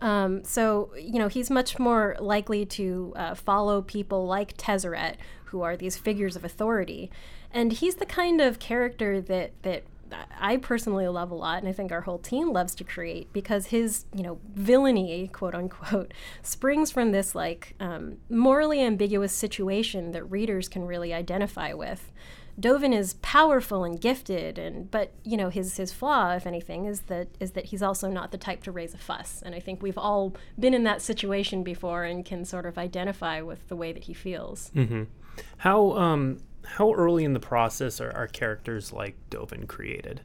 Um, 0.00 0.44
so, 0.44 0.90
you 0.96 1.18
know, 1.18 1.28
he's 1.28 1.50
much 1.50 1.78
more 1.78 2.16
likely 2.20 2.66
to 2.66 3.12
uh, 3.16 3.34
follow 3.34 3.82
people 3.82 4.26
like 4.26 4.56
Tezzeret, 4.56 5.14
who 5.46 5.62
are 5.62 5.76
these 5.76 5.96
figures 5.96 6.36
of 6.36 6.44
authority. 6.44 7.10
And 7.50 7.72
he's 7.72 7.96
the 7.96 8.06
kind 8.06 8.40
of 8.40 8.58
character 8.58 9.20
that, 9.20 9.52
that 9.62 9.84
I 10.38 10.56
personally 10.56 11.06
love 11.08 11.30
a 11.30 11.34
lot, 11.34 11.58
and 11.58 11.68
I 11.68 11.72
think 11.72 11.92
our 11.92 12.02
whole 12.02 12.18
team 12.18 12.52
loves 12.52 12.74
to 12.76 12.84
create 12.84 13.32
because 13.32 13.66
his, 13.66 14.04
you 14.14 14.22
know, 14.22 14.38
villainy, 14.54 15.28
quote 15.28 15.54
unquote, 15.54 16.12
springs 16.42 16.90
from 16.90 17.12
this 17.12 17.34
like 17.34 17.74
um, 17.80 18.18
morally 18.30 18.80
ambiguous 18.80 19.32
situation 19.32 20.12
that 20.12 20.24
readers 20.24 20.68
can 20.68 20.84
really 20.84 21.12
identify 21.12 21.72
with. 21.72 22.12
Dovin 22.58 22.92
is 22.92 23.14
powerful 23.14 23.84
and 23.84 24.00
gifted, 24.00 24.58
and 24.58 24.90
but 24.90 25.12
you 25.24 25.36
know 25.36 25.48
his 25.48 25.76
his 25.76 25.92
flaw, 25.92 26.34
if 26.34 26.46
anything, 26.46 26.86
is 26.86 27.02
that 27.02 27.28
is 27.38 27.52
that 27.52 27.66
he's 27.66 27.82
also 27.82 28.08
not 28.08 28.32
the 28.32 28.38
type 28.38 28.62
to 28.64 28.72
raise 28.72 28.94
a 28.94 28.98
fuss. 28.98 29.42
And 29.44 29.54
I 29.54 29.60
think 29.60 29.82
we've 29.82 29.98
all 29.98 30.34
been 30.58 30.74
in 30.74 30.84
that 30.84 31.00
situation 31.00 31.62
before 31.62 32.04
and 32.04 32.24
can 32.24 32.44
sort 32.44 32.66
of 32.66 32.76
identify 32.76 33.40
with 33.40 33.68
the 33.68 33.76
way 33.76 33.92
that 33.92 34.04
he 34.04 34.14
feels. 34.14 34.70
Mm-hmm. 34.74 35.04
How 35.58 35.92
um 35.92 36.38
how 36.64 36.92
early 36.92 37.24
in 37.24 37.32
the 37.32 37.40
process 37.40 38.00
are, 38.00 38.10
are 38.10 38.26
characters 38.26 38.92
like 38.92 39.16
Dovin 39.30 39.66
created? 39.66 40.22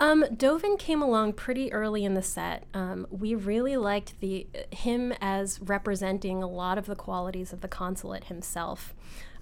Um, 0.00 0.24
Dovin 0.34 0.78
came 0.78 1.02
along 1.02 1.34
pretty 1.34 1.70
early 1.74 2.06
in 2.06 2.14
the 2.14 2.22
set. 2.22 2.64
Um, 2.72 3.06
we 3.10 3.34
really 3.34 3.76
liked 3.76 4.18
the 4.20 4.46
him 4.70 5.12
as 5.20 5.60
representing 5.60 6.42
a 6.42 6.48
lot 6.48 6.78
of 6.78 6.86
the 6.86 6.96
qualities 6.96 7.52
of 7.52 7.60
the 7.60 7.68
consulate 7.68 8.24
himself. 8.24 8.94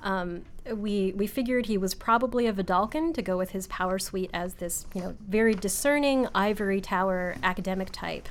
Um, 0.03 0.45
we 0.75 1.13
we 1.17 1.27
figured 1.27 1.67
he 1.67 1.79
was 1.79 1.95
probably 1.95 2.47
a 2.47 2.53
Vedalken 2.53 3.15
to 3.15 3.23
go 3.23 3.37
with 3.37 3.51
his 3.51 3.67
power 3.67 3.99
suite 3.99 4.31
as 4.33 4.55
this 4.55 4.87
you 4.95 5.01
know 5.01 5.17
very 5.27 5.55
discerning 5.55 6.29
ivory 6.35 6.81
tower 6.81 7.37
academic 7.43 7.91
type. 7.91 8.29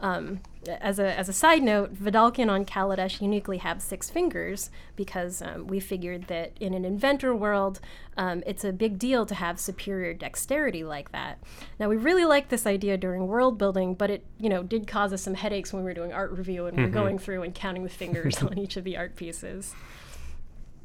Um, 0.00 0.40
as 0.66 0.98
a 0.98 1.16
as 1.16 1.28
a 1.28 1.32
side 1.32 1.62
note, 1.62 1.94
Vedalken 1.94 2.50
on 2.50 2.64
Kaladesh 2.64 3.20
uniquely 3.20 3.58
have 3.58 3.80
six 3.80 4.10
fingers 4.10 4.70
because 4.96 5.42
um, 5.42 5.68
we 5.68 5.78
figured 5.78 6.26
that 6.26 6.52
in 6.58 6.74
an 6.74 6.84
inventor 6.84 7.34
world, 7.34 7.80
um, 8.16 8.42
it's 8.44 8.64
a 8.64 8.72
big 8.72 8.98
deal 8.98 9.24
to 9.26 9.34
have 9.34 9.60
superior 9.60 10.12
dexterity 10.12 10.82
like 10.82 11.12
that. 11.12 11.38
Now 11.78 11.88
we 11.88 11.96
really 11.96 12.24
liked 12.24 12.50
this 12.50 12.66
idea 12.66 12.96
during 12.96 13.28
world 13.28 13.58
building, 13.58 13.94
but 13.94 14.10
it 14.10 14.24
you 14.38 14.48
know 14.48 14.64
did 14.64 14.88
cause 14.88 15.12
us 15.12 15.22
some 15.22 15.34
headaches 15.34 15.72
when 15.72 15.84
we 15.84 15.90
were 15.90 15.94
doing 15.94 16.12
art 16.12 16.32
review 16.32 16.66
and 16.66 16.76
mm-hmm. 16.76 16.84
we 16.84 16.90
are 16.90 16.92
going 16.92 17.18
through 17.18 17.42
and 17.42 17.54
counting 17.54 17.84
the 17.84 17.88
fingers 17.88 18.36
on 18.42 18.58
each 18.58 18.76
of 18.76 18.82
the 18.82 18.96
art 18.96 19.14
pieces. 19.14 19.74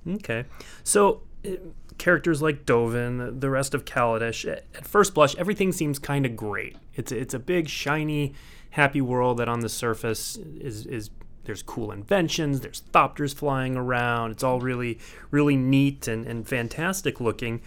Okay. 0.08 0.46
So, 0.84 1.22
uh, 1.46 1.52
characters 1.98 2.42
like 2.42 2.66
Dovin, 2.66 3.40
the 3.40 3.50
rest 3.50 3.74
of 3.74 3.86
Kaladesh, 3.86 4.48
at 4.48 4.88
first 4.88 5.14
blush, 5.14 5.36
everything 5.36 5.72
seems 5.72 6.00
kind 6.00 6.26
of 6.26 6.36
great. 6.36 6.78
It's 6.96 7.12
it's 7.12 7.34
a 7.34 7.40
big, 7.40 7.68
shiny, 7.68 8.34
happy 8.72 9.02
world 9.02 9.38
that 9.38 9.50
on 9.50 9.62
the 9.62 9.70
surface 9.70 10.38
is, 10.38 10.86
is 10.86 11.10
there's 11.46 11.64
cool 11.64 11.92
inventions, 11.92 12.60
there's 12.60 12.84
thopters 12.94 13.34
flying 13.34 13.76
around. 13.76 14.32
It's 14.32 14.44
all 14.44 14.60
really, 14.60 15.00
really 15.32 15.56
neat 15.56 16.08
and, 16.08 16.26
and 16.28 16.48
fantastic 16.48 17.20
looking. 17.22 17.62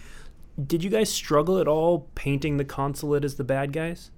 Did 0.63 0.83
you 0.83 0.89
guys 0.89 1.11
struggle 1.11 1.57
at 1.57 1.67
all 1.67 2.07
painting 2.13 2.57
the 2.57 2.65
consulate 2.65 3.25
as 3.25 3.35
the 3.35 3.43
bad 3.43 3.73
guys? 3.73 4.11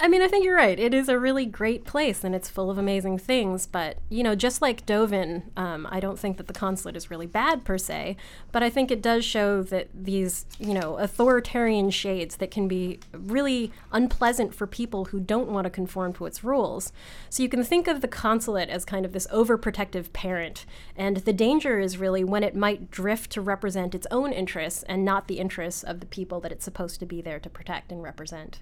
I 0.00 0.08
mean, 0.08 0.22
I 0.22 0.28
think 0.28 0.44
you're 0.44 0.56
right. 0.56 0.78
It 0.78 0.94
is 0.94 1.08
a 1.08 1.18
really 1.18 1.44
great 1.44 1.84
place 1.84 2.24
and 2.24 2.34
it's 2.34 2.48
full 2.48 2.70
of 2.70 2.78
amazing 2.78 3.18
things. 3.18 3.66
But, 3.66 3.98
you 4.08 4.22
know, 4.22 4.34
just 4.34 4.62
like 4.62 4.86
Dovin, 4.86 5.42
um, 5.56 5.86
I 5.90 6.00
don't 6.00 6.18
think 6.18 6.38
that 6.38 6.46
the 6.46 6.54
consulate 6.54 6.96
is 6.96 7.10
really 7.10 7.26
bad 7.26 7.62
per 7.62 7.76
se. 7.76 8.16
But 8.52 8.62
I 8.62 8.70
think 8.70 8.90
it 8.90 9.02
does 9.02 9.24
show 9.24 9.62
that 9.64 9.88
these, 9.94 10.46
you 10.58 10.72
know, 10.72 10.96
authoritarian 10.96 11.90
shades 11.90 12.36
that 12.36 12.50
can 12.50 12.66
be 12.68 13.00
really 13.12 13.70
unpleasant 13.92 14.54
for 14.54 14.66
people 14.66 15.06
who 15.06 15.20
don't 15.20 15.50
want 15.50 15.66
to 15.66 15.70
conform 15.70 16.14
to 16.14 16.26
its 16.26 16.42
rules. 16.42 16.90
So 17.28 17.42
you 17.42 17.48
can 17.50 17.62
think 17.62 17.86
of 17.86 18.00
the 18.00 18.08
consulate 18.08 18.70
as 18.70 18.84
kind 18.86 19.04
of 19.04 19.12
this 19.12 19.26
overprotective 19.28 20.12
parent. 20.14 20.64
And 20.96 21.18
the 21.18 21.34
danger 21.34 21.78
is 21.78 21.98
really 21.98 22.24
when 22.24 22.42
it 22.42 22.56
might 22.56 22.90
drift 22.90 23.30
to 23.32 23.42
represent 23.42 23.94
its 23.94 24.06
own 24.10 24.32
interests 24.32 24.84
and 24.84 25.04
not 25.04 25.28
the 25.28 25.38
interests 25.38 25.82
of 25.82 26.00
the 26.00 26.06
people 26.06 26.40
that 26.40 26.52
it's 26.52 26.64
supposed 26.64 26.98
to 27.00 27.06
be 27.06 27.20
there 27.20 27.38
to 27.38 27.50
protect 27.50 27.92
and 27.92 28.02
represent. 28.02 28.60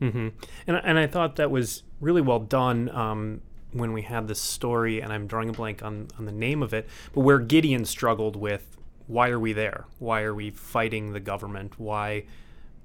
Mm-hmm. 0.00 0.28
And 0.66 0.76
and 0.82 0.98
I 0.98 1.06
thought 1.06 1.36
that 1.36 1.50
was 1.50 1.82
really 2.00 2.20
well 2.20 2.40
done 2.40 2.88
um, 2.90 3.40
when 3.72 3.92
we 3.92 4.02
had 4.02 4.28
this 4.28 4.40
story, 4.40 5.00
and 5.00 5.12
I'm 5.12 5.26
drawing 5.26 5.48
a 5.48 5.52
blank 5.52 5.82
on 5.82 6.08
on 6.18 6.24
the 6.24 6.32
name 6.32 6.62
of 6.62 6.74
it, 6.74 6.88
but 7.12 7.20
where 7.20 7.38
Gideon 7.38 7.84
struggled 7.84 8.36
with 8.36 8.76
why 9.06 9.28
are 9.28 9.38
we 9.38 9.52
there? 9.52 9.84
Why 9.98 10.22
are 10.22 10.34
we 10.34 10.50
fighting 10.50 11.12
the 11.12 11.20
government? 11.20 11.78
Why 11.78 12.24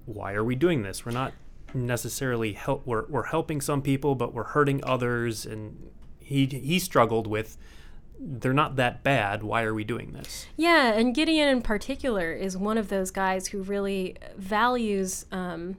why 0.06 0.34
are 0.34 0.44
we 0.44 0.56
doing 0.56 0.84
this? 0.84 1.06
We're 1.06 1.12
not 1.12 1.34
necessarily 1.74 2.54
help. 2.54 2.86
We're 2.86 3.06
we're 3.08 3.24
helping 3.24 3.62
some 3.62 3.82
people, 3.82 4.16
but 4.16 4.34
we're 4.34 4.44
hurting 4.44 4.84
others, 4.84 5.46
and 5.46 5.92
he 6.20 6.46
he 6.46 6.80
struggled 6.80 7.28
with 7.28 7.58
they're 8.20 8.54
not 8.54 8.75
that 8.75 9.01
bad. 9.01 9.44
Why 9.44 9.63
are 9.63 9.74
we 9.74 9.84
doing 9.84 10.12
this? 10.12 10.48
Yeah, 10.58 10.94
and 10.94 11.16
Gideon 11.16 11.48
in 11.48 11.62
particular 11.62 12.34
is 12.34 12.58
one 12.58 12.78
of 12.78 12.89
those 12.89 13.12
guys 13.12 13.48
who 13.48 13.62
really 13.62 14.18
values 14.36 15.25
um, 15.32 15.78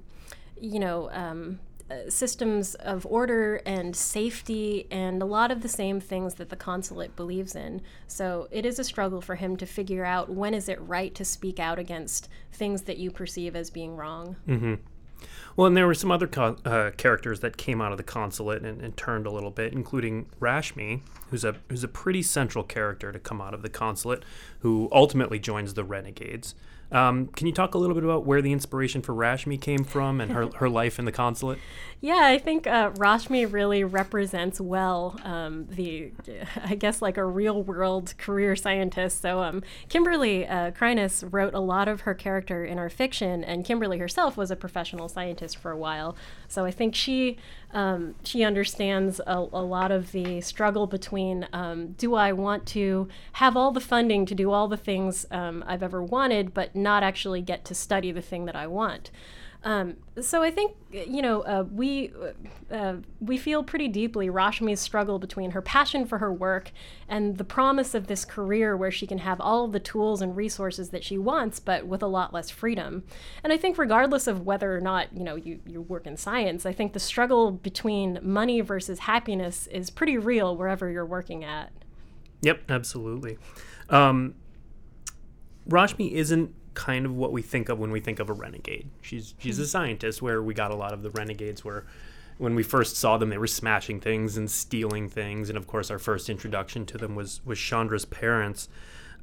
you 0.60 0.78
know, 0.78 1.10
um, 1.12 1.58
uh, 1.90 2.08
systems 2.08 2.76
of 2.76 3.04
order 3.06 3.60
and 3.66 3.96
safety 3.96 4.86
and 4.92 5.20
a 5.20 5.24
lot 5.24 5.50
of 5.50 5.60
the 5.60 5.68
same 5.68 5.98
things 5.98 6.34
that 6.34 6.48
the 6.48 6.56
consulate 6.56 7.16
believes 7.16 7.56
in. 7.56 7.82
So 8.06 8.46
it 8.52 8.64
is 8.64 8.78
a 8.78 8.84
struggle 8.84 9.20
for 9.20 9.34
him 9.34 9.56
to 9.56 9.66
figure 9.66 10.04
out 10.04 10.30
when 10.30 10.54
is 10.54 10.68
it 10.68 10.80
right 10.82 11.12
to 11.16 11.24
speak 11.24 11.58
out 11.58 11.80
against 11.80 12.28
things 12.52 12.82
that 12.82 12.98
you 12.98 13.10
perceive 13.10 13.56
as 13.56 13.70
being 13.70 13.96
wrong. 13.96 14.36
Mm-hmm. 14.46 14.74
Well, 15.56 15.66
and 15.66 15.76
there 15.76 15.86
were 15.86 15.94
some 15.94 16.12
other 16.12 16.28
co- 16.28 16.56
uh, 16.64 16.92
characters 16.92 17.40
that 17.40 17.56
came 17.56 17.80
out 17.80 17.90
of 17.92 17.98
the 17.98 18.04
consulate 18.04 18.62
and, 18.62 18.80
and, 18.80 18.96
turned 18.96 19.26
a 19.26 19.30
little 19.30 19.50
bit, 19.50 19.72
including 19.72 20.26
Rashmi, 20.40 21.02
who's 21.30 21.44
a 21.44 21.56
who's 21.68 21.84
a 21.84 21.88
pretty 21.88 22.22
central 22.22 22.64
character 22.64 23.12
to 23.12 23.18
come 23.18 23.40
out 23.40 23.52
of 23.52 23.62
the 23.62 23.68
consulate, 23.68 24.24
who 24.60 24.88
ultimately 24.92 25.38
joins 25.38 25.74
the 25.74 25.84
Renegades. 25.84 26.54
Um, 26.92 27.28
can 27.28 27.46
you 27.46 27.52
talk 27.52 27.74
a 27.74 27.78
little 27.78 27.94
bit 27.94 28.04
about 28.04 28.26
where 28.26 28.42
the 28.42 28.52
inspiration 28.52 29.02
for 29.02 29.14
Rashmi 29.14 29.60
came 29.60 29.84
from 29.84 30.20
and 30.20 30.32
her, 30.32 30.48
her 30.56 30.68
life 30.68 30.98
in 30.98 31.04
the 31.04 31.12
consulate? 31.12 31.58
Yeah, 32.02 32.20
I 32.22 32.38
think 32.38 32.66
uh, 32.66 32.92
Rashmi 32.92 33.52
really 33.52 33.84
represents 33.84 34.58
well 34.58 35.20
um, 35.22 35.66
the, 35.66 36.12
I 36.64 36.74
guess, 36.74 37.02
like 37.02 37.18
a 37.18 37.24
real 37.26 37.62
world 37.62 38.14
career 38.16 38.56
scientist. 38.56 39.20
So 39.20 39.42
um, 39.42 39.62
Kimberly 39.90 40.46
uh, 40.46 40.70
Kreines 40.70 41.22
wrote 41.30 41.52
a 41.52 41.60
lot 41.60 41.88
of 41.88 42.02
her 42.02 42.14
character 42.14 42.64
in 42.64 42.78
our 42.78 42.88
fiction, 42.88 43.44
and 43.44 43.66
Kimberly 43.66 43.98
herself 43.98 44.38
was 44.38 44.50
a 44.50 44.56
professional 44.56 45.10
scientist 45.10 45.58
for 45.58 45.70
a 45.70 45.76
while. 45.76 46.16
So 46.50 46.64
I 46.64 46.72
think 46.72 46.96
she 46.96 47.38
um, 47.72 48.16
she 48.24 48.42
understands 48.42 49.20
a, 49.20 49.36
a, 49.52 49.62
lot 49.62 49.92
of 49.92 50.10
the 50.10 50.40
struggle 50.40 50.88
between 50.88 51.46
um, 51.52 51.92
do 51.92 52.16
I 52.16 52.32
want 52.32 52.66
to 52.68 53.06
have 53.34 53.56
all 53.56 53.70
the 53.70 53.80
funding 53.80 54.26
to 54.26 54.34
do 54.34 54.50
all 54.50 54.66
the 54.66 54.76
things 54.76 55.24
um, 55.30 55.62
I've 55.64 55.84
ever 55.84 56.02
wanted, 56.02 56.52
but 56.52 56.74
not 56.74 57.04
actually 57.04 57.42
get 57.42 57.64
to 57.66 57.74
study 57.76 58.10
the 58.10 58.20
thing 58.20 58.46
that 58.46 58.56
I 58.56 58.66
want. 58.66 59.12
Um, 59.62 59.96
so 60.20 60.42
I 60.42 60.50
think 60.50 60.74
you 60.90 61.20
know 61.20 61.42
uh, 61.42 61.64
we 61.70 62.12
uh, 62.70 62.94
we 63.20 63.36
feel 63.36 63.62
pretty 63.62 63.88
deeply 63.88 64.28
Rashmi's 64.28 64.80
struggle 64.80 65.18
between 65.18 65.50
her 65.50 65.60
passion 65.60 66.06
for 66.06 66.18
her 66.18 66.32
work 66.32 66.72
and 67.08 67.36
the 67.36 67.44
promise 67.44 67.94
of 67.94 68.06
this 68.06 68.24
career 68.24 68.74
where 68.74 68.90
she 68.90 69.06
can 69.06 69.18
have 69.18 69.38
all 69.38 69.66
of 69.66 69.72
the 69.72 69.80
tools 69.80 70.22
and 70.22 70.34
resources 70.34 70.90
that 70.90 71.04
she 71.04 71.18
wants, 71.18 71.60
but 71.60 71.86
with 71.86 72.02
a 72.02 72.06
lot 72.06 72.32
less 72.32 72.48
freedom. 72.48 73.04
And 73.44 73.52
I 73.52 73.58
think 73.58 73.76
regardless 73.76 74.26
of 74.26 74.46
whether 74.46 74.74
or 74.74 74.80
not 74.80 75.14
you 75.14 75.24
know 75.24 75.34
you, 75.34 75.60
you 75.66 75.82
work 75.82 76.06
in 76.06 76.16
science, 76.16 76.64
I 76.64 76.72
think 76.72 76.94
the 76.94 77.00
struggle 77.00 77.50
between 77.50 78.18
money 78.22 78.62
versus 78.62 79.00
happiness 79.00 79.66
is 79.66 79.90
pretty 79.90 80.16
real 80.16 80.56
wherever 80.56 80.90
you're 80.90 81.04
working 81.04 81.44
at. 81.44 81.70
Yep, 82.40 82.70
absolutely. 82.70 83.36
Um, 83.90 84.34
Rashmi 85.68 86.12
isn't 86.12 86.54
kind 86.80 87.04
of 87.04 87.14
what 87.14 87.30
we 87.30 87.42
think 87.42 87.68
of 87.68 87.78
when 87.78 87.90
we 87.90 88.00
think 88.00 88.18
of 88.20 88.30
a 88.30 88.32
renegade. 88.32 88.88
She's 89.02 89.34
she's 89.38 89.58
a 89.58 89.66
scientist 89.66 90.22
where 90.22 90.42
we 90.42 90.54
got 90.54 90.70
a 90.70 90.74
lot 90.74 90.94
of 90.94 91.02
the 91.02 91.10
renegades 91.10 91.62
where 91.62 91.84
when 92.38 92.54
we 92.54 92.62
first 92.62 92.96
saw 92.96 93.18
them 93.18 93.28
they 93.28 93.36
were 93.36 93.46
smashing 93.46 94.00
things 94.00 94.38
and 94.38 94.50
stealing 94.50 95.06
things 95.06 95.50
and 95.50 95.58
of 95.58 95.66
course 95.66 95.90
our 95.90 95.98
first 95.98 96.30
introduction 96.30 96.86
to 96.86 96.96
them 96.96 97.14
was 97.14 97.42
was 97.44 97.58
Chandra's 97.58 98.06
parents. 98.06 98.70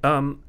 Um, 0.03 0.43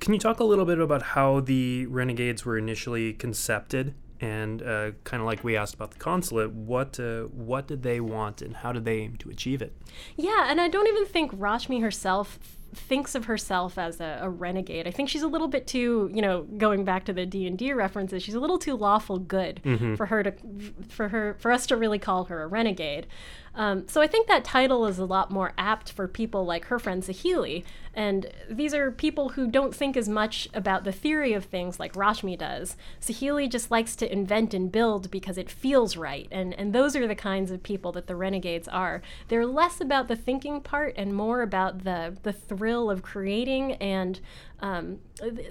can 0.00 0.12
you 0.12 0.20
talk 0.20 0.38
a 0.38 0.44
little 0.44 0.66
bit 0.66 0.78
about 0.78 1.02
how 1.02 1.40
the 1.40 1.86
renegades 1.86 2.44
were 2.44 2.58
initially 2.58 3.14
concepted 3.14 3.94
and 4.20 4.62
uh, 4.62 4.90
kind 5.04 5.22
of 5.22 5.26
like 5.26 5.42
we 5.42 5.56
asked 5.56 5.74
about 5.74 5.92
the 5.92 5.98
consulate, 5.98 6.52
what 6.52 7.00
uh, 7.00 7.22
what 7.22 7.66
did 7.66 7.82
they 7.82 8.00
want 8.00 8.42
and 8.42 8.56
how 8.56 8.70
did 8.70 8.84
they 8.84 8.98
aim 8.98 9.16
to 9.16 9.30
achieve 9.30 9.62
it? 9.62 9.72
Yeah, 10.14 10.50
and 10.50 10.60
I 10.60 10.68
don't 10.68 10.88
even 10.88 11.06
think 11.06 11.32
Rashmi 11.32 11.80
herself 11.80 12.38
thinks 12.74 13.14
of 13.14 13.26
herself 13.26 13.78
as 13.78 14.00
a, 14.00 14.18
a, 14.22 14.28
renegade. 14.28 14.86
I 14.86 14.90
think 14.90 15.08
she's 15.08 15.22
a 15.22 15.28
little 15.28 15.48
bit 15.48 15.66
too, 15.66 16.10
you 16.12 16.20
know, 16.20 16.42
going 16.42 16.84
back 16.84 17.04
to 17.06 17.12
the 17.12 17.24
D 17.24 17.46
and 17.46 17.56
D 17.56 17.72
references, 17.72 18.22
she's 18.22 18.34
a 18.34 18.40
little 18.40 18.58
too 18.58 18.76
lawful 18.76 19.18
good 19.18 19.60
mm-hmm. 19.64 19.94
for 19.94 20.06
her 20.06 20.22
to, 20.22 20.34
for 20.88 21.08
her, 21.08 21.36
for 21.38 21.52
us 21.52 21.66
to 21.66 21.76
really 21.76 21.98
call 21.98 22.24
her 22.24 22.42
a 22.42 22.46
renegade. 22.46 23.06
Um, 23.56 23.86
so 23.86 24.00
I 24.00 24.06
think 24.06 24.26
that 24.26 24.44
title 24.44 24.86
is 24.86 24.98
a 24.98 25.04
lot 25.04 25.30
more 25.30 25.52
apt 25.56 25.92
for 25.92 26.08
people 26.08 26.44
like 26.44 26.66
her 26.66 26.78
friend 26.78 27.02
Sahili, 27.02 27.64
And 27.94 28.26
these 28.50 28.74
are 28.74 28.90
people 28.90 29.30
who 29.30 29.46
don't 29.46 29.74
think 29.74 29.96
as 29.96 30.08
much 30.08 30.48
about 30.52 30.82
the 30.82 30.90
theory 30.90 31.32
of 31.34 31.44
things 31.44 31.78
like 31.78 31.92
Rashmi 31.92 32.36
does. 32.36 32.76
Sahili 33.00 33.48
just 33.48 33.70
likes 33.70 33.94
to 33.96 34.12
invent 34.12 34.54
and 34.54 34.72
build 34.72 35.10
because 35.10 35.38
it 35.38 35.50
feels 35.50 35.96
right. 35.96 36.26
And, 36.32 36.52
and 36.54 36.72
those 36.72 36.96
are 36.96 37.06
the 37.06 37.14
kinds 37.14 37.52
of 37.52 37.62
people 37.62 37.92
that 37.92 38.08
the 38.08 38.16
renegades 38.16 38.66
are. 38.66 39.02
They're 39.28 39.46
less 39.46 39.80
about 39.80 40.08
the 40.08 40.16
thinking 40.16 40.60
part 40.60 40.94
and 40.96 41.14
more 41.14 41.40
about 41.40 41.84
the, 41.84 42.16
the 42.24 42.32
thrill 42.32 42.63
of 42.90 43.02
creating 43.02 43.72
and 43.74 44.20
um, 44.60 45.00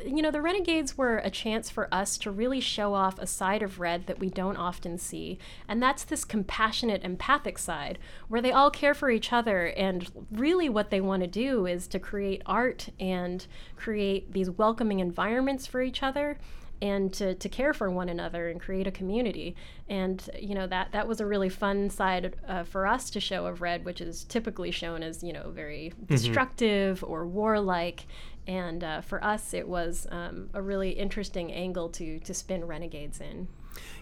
you 0.05 0.23
know, 0.23 0.31
the 0.31 0.41
Renegades 0.41 0.97
were 0.97 1.17
a 1.17 1.29
chance 1.29 1.69
for 1.69 1.87
us 1.93 2.17
to 2.17 2.31
really 2.31 2.59
show 2.59 2.95
off 2.95 3.19
a 3.19 3.27
side 3.27 3.61
of 3.61 3.79
Red 3.79 4.07
that 4.07 4.17
we 4.17 4.27
don't 4.27 4.57
often 4.57 4.97
see, 4.97 5.37
and 5.67 5.83
that's 5.83 6.03
this 6.03 6.25
compassionate, 6.25 7.03
empathic 7.03 7.59
side 7.59 7.99
where 8.27 8.41
they 8.41 8.51
all 8.51 8.71
care 8.71 8.95
for 8.95 9.11
each 9.11 9.31
other, 9.31 9.67
and 9.67 10.09
really 10.31 10.67
what 10.67 10.89
they 10.89 10.99
want 10.99 11.21
to 11.21 11.27
do 11.27 11.67
is 11.67 11.87
to 11.89 11.99
create 11.99 12.41
art 12.47 12.89
and 12.99 13.45
create 13.75 14.33
these 14.33 14.49
welcoming 14.49 14.99
environments 14.99 15.67
for 15.67 15.83
each 15.83 16.01
other 16.01 16.39
and 16.83 17.13
to, 17.13 17.33
to 17.33 17.47
care 17.47 17.73
for 17.73 17.89
one 17.89 18.09
another 18.09 18.49
and 18.49 18.59
create 18.59 18.85
a 18.87 18.91
community. 18.91 19.55
And 19.87 20.29
you 20.37 20.53
know 20.53 20.67
that 20.67 20.91
that 20.91 21.07
was 21.07 21.21
a 21.21 21.25
really 21.25 21.47
fun 21.47 21.89
side 21.89 22.35
uh, 22.45 22.63
for 22.65 22.85
us 22.85 23.09
to 23.11 23.21
show 23.21 23.45
of 23.45 23.61
Red, 23.61 23.85
which 23.85 24.01
is 24.01 24.25
typically 24.25 24.69
shown 24.69 25.01
as 25.01 25.23
you 25.23 25.31
know 25.31 25.49
very 25.49 25.93
mm-hmm. 25.95 26.05
destructive 26.13 27.03
or 27.03 27.25
warlike. 27.25 28.05
And 28.45 28.83
uh, 28.83 28.99
for 28.99 29.23
us, 29.23 29.53
it 29.53 29.65
was 29.65 30.05
um, 30.11 30.49
a 30.53 30.61
really 30.61 30.91
interesting 30.91 31.53
angle 31.53 31.87
to 31.89 32.19
to 32.19 32.33
spin 32.33 32.65
renegades 32.65 33.21
in. 33.21 33.47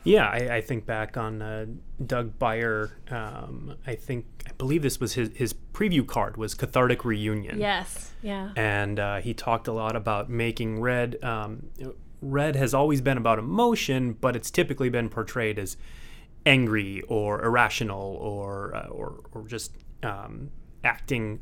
Yeah, 0.04 0.28
I, 0.28 0.56
I 0.56 0.62
think 0.62 0.88
back 0.88 1.16
on 1.16 1.42
uh, 1.42 1.68
Doug 2.04 2.40
Beyer. 2.40 2.98
Um, 3.12 3.76
I 3.86 3.94
think 3.94 4.26
I 4.48 4.54
believe 4.54 4.82
this 4.82 5.00
was 5.00 5.14
his 5.14 5.30
his 5.36 5.54
preview 5.74 6.06
card 6.06 6.36
was 6.36 6.56
cathartic 6.56 7.06
reunion. 7.06 7.60
Yes, 7.60 8.12
yeah. 8.24 8.50
And 8.56 9.00
uh, 9.00 9.18
he 9.18 9.36
talked 9.36 9.68
a 9.68 9.72
lot 9.72 9.96
about 9.96 10.32
making 10.32 10.82
Red. 10.82 11.24
Um, 11.24 11.70
Red 12.22 12.56
has 12.56 12.74
always 12.74 13.02
been 13.02 13.18
about 13.18 13.40
emotion, 13.40 14.14
but 14.14 14.36
it's 14.36 14.52
typically 14.52 14.90
been 14.90 15.10
portrayed 15.10 15.58
as 15.58 15.78
angry 16.46 17.02
or 17.08 17.44
irrational 17.44 18.18
or 18.22 18.76
uh, 18.76 18.88
or, 18.88 19.20
or 19.32 19.48
just 19.48 19.76
um, 20.04 20.52
acting 20.84 21.40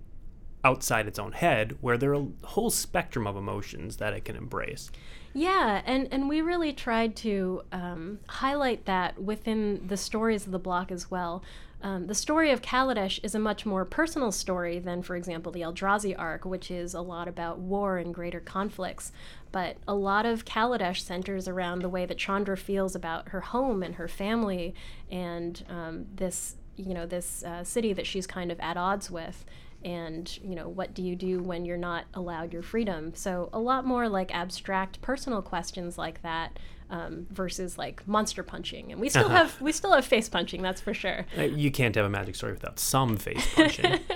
outside 0.63 1.07
its 1.07 1.19
own 1.19 1.31
head, 1.31 1.77
where 1.81 1.97
there 1.97 2.11
are 2.11 2.21
a 2.21 2.27
whole 2.43 2.69
spectrum 2.69 3.25
of 3.25 3.37
emotions 3.37 3.97
that 3.97 4.13
it 4.13 4.25
can 4.25 4.35
embrace. 4.35 4.91
Yeah, 5.33 5.81
and, 5.85 6.07
and 6.11 6.27
we 6.27 6.41
really 6.41 6.73
tried 6.73 7.15
to 7.17 7.61
um, 7.71 8.19
highlight 8.27 8.85
that 8.85 9.21
within 9.21 9.87
the 9.87 9.95
stories 9.95 10.45
of 10.45 10.51
the 10.51 10.59
block 10.59 10.91
as 10.91 11.09
well. 11.09 11.43
Um, 11.81 12.07
the 12.07 12.15
story 12.15 12.51
of 12.51 12.61
Kaladesh 12.61 13.19
is 13.23 13.33
a 13.33 13.39
much 13.39 13.65
more 13.65 13.85
personal 13.85 14.31
story 14.31 14.79
than, 14.79 15.01
for 15.01 15.15
example, 15.15 15.51
the 15.51 15.61
Eldrazi 15.61 16.13
arc, 16.17 16.43
which 16.43 16.69
is 16.69 16.93
a 16.93 17.01
lot 17.01 17.27
about 17.27 17.59
war 17.59 17.97
and 17.97 18.13
greater 18.13 18.41
conflicts. 18.41 19.11
But 19.51 19.77
a 19.87 19.95
lot 19.95 20.25
of 20.25 20.45
Kaladesh 20.45 20.99
centers 20.99 21.47
around 21.47 21.81
the 21.81 21.89
way 21.89 22.05
that 22.05 22.17
Chandra 22.17 22.57
feels 22.57 22.95
about 22.95 23.29
her 23.29 23.41
home 23.41 23.81
and 23.81 23.95
her 23.95 24.07
family 24.07 24.75
and 25.09 25.63
um, 25.69 26.05
this, 26.13 26.57
you 26.75 26.93
know, 26.93 27.05
this 27.05 27.43
uh, 27.43 27.63
city 27.63 27.93
that 27.93 28.05
she's 28.05 28.27
kind 28.27 28.51
of 28.51 28.59
at 28.59 28.75
odds 28.75 29.09
with 29.09 29.45
and 29.83 30.37
you 30.43 30.55
know 30.55 30.67
what 30.67 30.93
do 30.93 31.01
you 31.01 31.15
do 31.15 31.41
when 31.41 31.65
you're 31.65 31.77
not 31.77 32.05
allowed 32.13 32.53
your 32.53 32.61
freedom? 32.61 33.13
So 33.15 33.49
a 33.53 33.59
lot 33.59 33.85
more 33.85 34.09
like 34.09 34.33
abstract 34.33 35.01
personal 35.01 35.41
questions 35.41 35.97
like 35.97 36.21
that 36.21 36.57
um, 36.89 37.27
versus 37.29 37.77
like 37.77 38.07
monster 38.07 38.43
punching. 38.43 38.91
And 38.91 38.99
we 38.99 39.09
still 39.09 39.25
uh-huh. 39.25 39.35
have 39.45 39.61
we 39.61 39.71
still 39.71 39.93
have 39.93 40.05
face 40.05 40.29
punching 40.29 40.61
that's 40.61 40.81
for 40.81 40.93
sure. 40.93 41.25
Uh, 41.37 41.43
you 41.43 41.71
can't 41.71 41.95
have 41.95 42.05
a 42.05 42.09
magic 42.09 42.35
story 42.35 42.53
without 42.53 42.79
some 42.79 43.17
face 43.17 43.47
punching. 43.53 43.99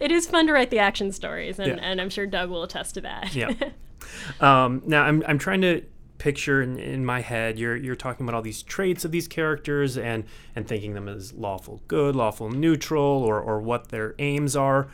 It 0.00 0.10
is 0.10 0.26
fun 0.26 0.48
to 0.48 0.52
write 0.52 0.70
the 0.70 0.80
action 0.80 1.12
stories 1.12 1.60
and, 1.60 1.76
yeah. 1.76 1.80
and 1.80 2.00
i'm 2.00 2.10
sure 2.10 2.26
doug 2.26 2.50
will 2.50 2.64
attest 2.64 2.94
to 2.94 3.00
that. 3.02 3.34
Yeah. 3.34 3.52
Um, 4.40 4.82
now 4.86 5.04
I'm, 5.04 5.22
I'm 5.28 5.38
trying 5.38 5.60
to 5.60 5.82
picture 6.18 6.62
in, 6.62 6.78
in, 6.78 7.04
my 7.04 7.20
head 7.20 7.58
you're 7.58 7.76
you're 7.76 7.94
talking 7.94 8.26
about 8.26 8.34
all 8.34 8.42
these 8.42 8.62
traits 8.62 9.04
of 9.04 9.12
these 9.12 9.28
characters 9.28 9.96
and 9.96 10.24
and 10.56 10.66
thinking 10.66 10.94
them 10.94 11.08
as 11.08 11.32
lawful 11.32 11.80
good 11.86 12.16
lawful 12.16 12.50
neutral 12.50 13.22
or 13.22 13.40
or 13.40 13.60
what 13.60 13.88
their 13.88 14.14
aims 14.18 14.56
are 14.56 14.88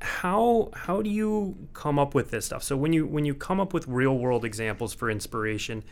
how 0.00 0.70
how 0.74 1.02
do 1.02 1.10
you 1.10 1.56
come 1.72 1.98
up 1.98 2.14
with 2.14 2.30
this 2.30 2.46
stuff? 2.46 2.62
So 2.62 2.76
when 2.76 2.92
you 2.92 3.06
when 3.06 3.24
you 3.24 3.34
come 3.34 3.60
up 3.60 3.72
with 3.72 3.86
real 3.88 4.16
world 4.16 4.44
examples 4.44 4.92
for 4.92 5.10
inspiration, 5.10 5.84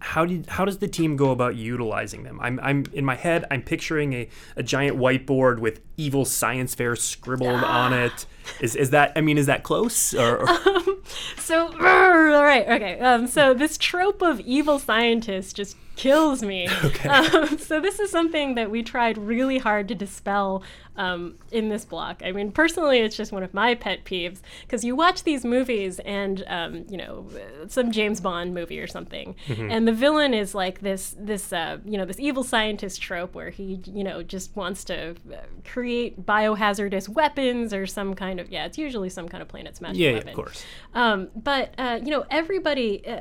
how 0.00 0.24
did 0.24 0.46
how 0.46 0.64
does 0.64 0.78
the 0.78 0.88
team 0.88 1.16
go 1.16 1.30
about 1.30 1.56
utilizing 1.56 2.22
them? 2.22 2.40
I'm 2.40 2.58
I'm 2.62 2.86
in 2.92 3.04
my 3.04 3.16
head. 3.16 3.44
I'm 3.50 3.62
picturing 3.62 4.14
a, 4.14 4.28
a 4.56 4.62
giant 4.62 4.96
whiteboard 4.96 5.58
with 5.58 5.80
evil 5.96 6.24
science 6.24 6.74
fair 6.74 6.96
scribbled 6.96 7.62
on 7.62 7.92
it. 7.92 8.26
Is 8.60 8.74
is 8.76 8.90
that 8.90 9.12
I 9.14 9.20
mean 9.20 9.36
is 9.36 9.46
that 9.46 9.62
close 9.62 10.14
or? 10.14 10.42
or? 10.42 10.48
Um, 10.80 11.02
so 11.38 11.66
all 11.80 12.44
right 12.44 12.66
okay 12.68 13.00
um, 13.00 13.26
so 13.26 13.52
this 13.52 13.76
trope 13.76 14.22
of 14.22 14.38
evil 14.40 14.78
scientists 14.78 15.52
just 15.52 15.76
kills 16.00 16.42
me. 16.42 16.68
Okay. 16.90 17.08
Um, 17.08 17.58
so 17.58 17.78
this 17.80 18.00
is 18.00 18.10
something 18.10 18.54
that 18.54 18.70
we 18.70 18.82
tried 18.82 19.18
really 19.18 19.58
hard 19.58 19.86
to 19.88 19.94
dispel 19.94 20.62
um, 20.96 21.36
in 21.50 21.68
this 21.68 21.84
block. 21.84 22.20
I 22.24 22.32
mean, 22.32 22.52
personally, 22.52 22.98
it's 22.98 23.16
just 23.16 23.32
one 23.32 23.42
of 23.42 23.54
my 23.54 23.74
pet 23.74 24.04
peeves 24.04 24.40
because 24.62 24.84
you 24.84 24.94
watch 24.94 25.24
these 25.24 25.44
movies 25.44 25.98
and 26.00 26.44
um, 26.46 26.84
you 26.88 26.98
know 26.98 27.26
some 27.68 27.90
James 27.90 28.20
Bond 28.20 28.54
movie 28.54 28.80
or 28.80 28.86
something, 28.86 29.34
mm-hmm. 29.46 29.70
and 29.70 29.88
the 29.88 29.92
villain 29.92 30.34
is 30.34 30.54
like 30.54 30.80
this 30.80 31.16
this 31.18 31.52
uh, 31.52 31.78
you 31.84 31.96
know 31.96 32.04
this 32.04 32.18
evil 32.18 32.42
scientist 32.42 33.00
trope 33.00 33.34
where 33.34 33.50
he 33.50 33.80
you 33.86 34.04
know 34.04 34.22
just 34.22 34.54
wants 34.56 34.84
to 34.84 35.12
uh, 35.32 35.36
create 35.64 36.26
biohazardous 36.26 37.08
weapons 37.08 37.72
or 37.72 37.86
some 37.86 38.14
kind 38.14 38.38
of 38.38 38.50
yeah, 38.50 38.66
it's 38.66 38.76
usually 38.76 39.08
some 39.08 39.28
kind 39.28 39.40
of 39.42 39.48
planet 39.48 39.76
smashing 39.76 40.00
yeah, 40.00 40.12
weapon. 40.12 40.28
Yeah, 40.28 40.32
of 40.32 40.36
course. 40.36 40.64
Um, 40.94 41.28
but 41.34 41.74
uh, 41.78 42.00
you 42.02 42.10
know 42.10 42.26
everybody, 42.30 43.06
uh, 43.06 43.20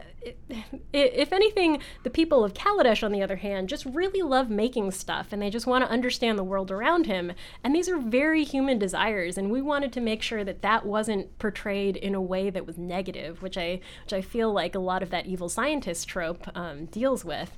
if 0.91 1.31
anything, 1.31 1.81
the 2.03 2.09
people 2.09 2.43
of 2.43 2.53
Kaladesh, 2.69 3.03
on 3.03 3.11
the 3.11 3.23
other 3.23 3.37
hand, 3.37 3.69
just 3.69 3.85
really 3.85 4.21
love 4.21 4.49
making 4.49 4.91
stuff 4.91 5.27
and 5.31 5.41
they 5.41 5.49
just 5.49 5.67
want 5.67 5.83
to 5.83 5.91
understand 5.91 6.37
the 6.37 6.43
world 6.43 6.71
around 6.71 7.05
him. 7.05 7.31
And 7.63 7.75
these 7.75 7.89
are 7.89 7.97
very 7.97 8.43
human 8.43 8.77
desires, 8.77 9.37
and 9.37 9.51
we 9.51 9.61
wanted 9.61 9.91
to 9.93 10.01
make 10.01 10.21
sure 10.21 10.43
that 10.43 10.61
that 10.61 10.85
wasn't 10.85 11.37
portrayed 11.39 11.97
in 11.97 12.15
a 12.15 12.21
way 12.21 12.49
that 12.49 12.65
was 12.65 12.77
negative, 12.77 13.41
which 13.41 13.57
I 13.57 13.81
which 14.03 14.13
I 14.13 14.21
feel 14.21 14.51
like 14.51 14.75
a 14.75 14.79
lot 14.79 15.03
of 15.03 15.09
that 15.09 15.25
evil 15.25 15.49
scientist 15.49 16.07
trope 16.07 16.47
um, 16.55 16.85
deals 16.85 17.25
with. 17.25 17.57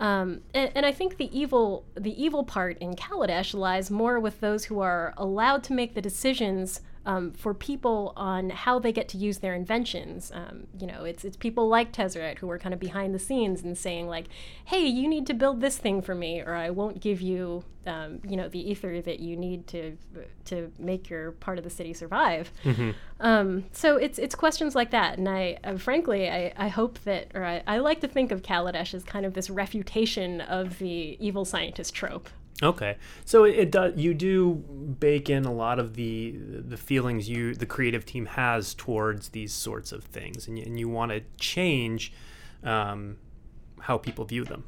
Um, 0.00 0.40
and, 0.54 0.72
and, 0.74 0.86
I 0.86 0.90
think 0.90 1.16
the 1.16 1.38
evil 1.38 1.84
the 1.94 2.20
evil 2.20 2.44
part 2.44 2.78
in 2.78 2.94
Kaladesh 2.94 3.54
lies 3.54 3.90
more 3.90 4.18
with 4.18 4.40
those 4.40 4.64
who 4.64 4.80
are 4.80 5.14
allowed 5.16 5.62
to 5.64 5.72
make 5.72 5.94
the 5.94 6.00
decisions 6.00 6.80
um, 7.04 7.32
for 7.32 7.52
people 7.52 8.12
on 8.16 8.50
how 8.50 8.78
they 8.78 8.92
get 8.92 9.08
to 9.08 9.18
use 9.18 9.38
their 9.38 9.54
inventions. 9.54 10.30
Um, 10.34 10.66
you 10.78 10.86
know, 10.86 11.04
it's 11.04 11.24
it's 11.24 11.36
people 11.36 11.68
like 11.68 11.92
Tezzeret 11.92 12.38
who 12.38 12.50
are 12.50 12.58
kind 12.58 12.72
of 12.72 12.80
behind 12.80 13.14
the 13.14 13.18
scenes 13.18 13.62
and 13.62 13.76
saying 13.76 14.08
like, 14.08 14.26
"Hey, 14.64 14.86
you 14.86 15.08
need 15.08 15.26
to 15.26 15.34
build 15.34 15.60
this 15.60 15.78
thing 15.78 16.02
for 16.02 16.14
me, 16.14 16.40
or 16.40 16.54
I 16.54 16.70
won't 16.70 17.00
give 17.00 17.20
you, 17.20 17.64
um, 17.86 18.20
you 18.26 18.36
know, 18.36 18.48
the 18.48 18.70
ether 18.70 19.00
that 19.02 19.20
you 19.20 19.36
need 19.36 19.66
to 19.68 19.96
to 20.46 20.70
make 20.78 21.10
your 21.10 21.32
part 21.32 21.58
of 21.58 21.64
the 21.64 21.70
city 21.70 21.92
survive." 21.92 22.52
Mm-hmm. 22.64 22.90
Um, 23.20 23.64
so 23.72 23.96
it's 23.96 24.18
it's 24.18 24.34
questions 24.34 24.74
like 24.74 24.90
that, 24.90 25.18
and 25.18 25.28
I 25.28 25.58
uh, 25.64 25.76
frankly 25.78 26.30
I, 26.30 26.52
I 26.56 26.68
hope 26.68 26.98
that, 27.00 27.32
or 27.34 27.44
I, 27.44 27.62
I 27.66 27.78
like 27.78 28.00
to 28.02 28.08
think 28.08 28.30
of 28.30 28.42
Kaladesh 28.42 28.94
as 28.94 29.02
kind 29.02 29.26
of 29.26 29.34
this 29.34 29.50
refutation 29.50 30.40
of 30.40 30.78
the 30.78 31.16
evil 31.18 31.44
scientist 31.44 31.94
trope. 31.94 32.28
Okay, 32.62 32.96
so 33.24 33.44
it, 33.44 33.56
it, 33.56 33.70
does. 33.70 33.96
You 33.96 34.14
do 34.14 34.54
bake 35.00 35.28
in 35.28 35.44
a 35.44 35.52
lot 35.52 35.78
of 35.78 35.94
the 35.94 36.36
the 36.38 36.76
feelings 36.76 37.28
you 37.28 37.54
the 37.54 37.66
creative 37.66 38.04
team 38.04 38.26
has 38.26 38.74
towards 38.74 39.30
these 39.30 39.52
sorts 39.52 39.90
of 39.90 40.04
things, 40.04 40.46
and 40.46 40.58
you, 40.58 40.64
and 40.64 40.78
you 40.78 40.88
want 40.88 41.10
to 41.12 41.22
change 41.38 42.12
um, 42.62 43.16
how 43.80 43.98
people 43.98 44.24
view 44.24 44.44
them. 44.44 44.64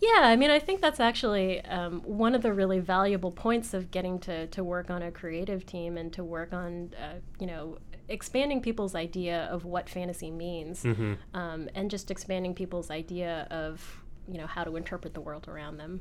Yeah, 0.00 0.22
I 0.22 0.36
mean, 0.36 0.50
I 0.50 0.58
think 0.58 0.80
that's 0.80 0.98
actually 0.98 1.60
um, 1.66 2.00
one 2.00 2.34
of 2.34 2.40
the 2.40 2.54
really 2.54 2.78
valuable 2.78 3.30
points 3.30 3.74
of 3.74 3.90
getting 3.90 4.18
to, 4.20 4.46
to 4.46 4.64
work 4.64 4.88
on 4.88 5.02
a 5.02 5.10
creative 5.10 5.66
team 5.66 5.98
and 5.98 6.10
to 6.14 6.24
work 6.24 6.54
on, 6.54 6.94
uh, 6.98 7.16
you 7.38 7.46
know, 7.46 7.76
expanding 8.08 8.62
people's 8.62 8.94
idea 8.94 9.44
of 9.50 9.66
what 9.66 9.90
fantasy 9.90 10.30
means 10.30 10.84
Mm-hmm. 10.84 11.14
um, 11.34 11.68
and 11.74 11.90
just 11.90 12.10
expanding 12.10 12.54
people's 12.54 12.90
idea 12.90 13.46
of, 13.50 14.02
you 14.26 14.38
know, 14.38 14.46
how 14.46 14.64
to 14.64 14.76
interpret 14.76 15.12
the 15.12 15.20
world 15.20 15.46
around 15.48 15.76
them. 15.76 16.00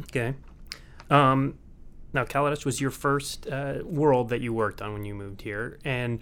Okay. 0.00 0.34
Um, 1.10 1.58
now, 2.12 2.24
Kaladesh 2.24 2.64
was 2.64 2.80
your 2.80 2.90
first 2.90 3.46
uh, 3.46 3.80
world 3.84 4.30
that 4.30 4.40
you 4.40 4.52
worked 4.52 4.80
on 4.80 4.92
when 4.92 5.04
you 5.04 5.14
moved 5.14 5.42
here, 5.42 5.78
and 5.84 6.20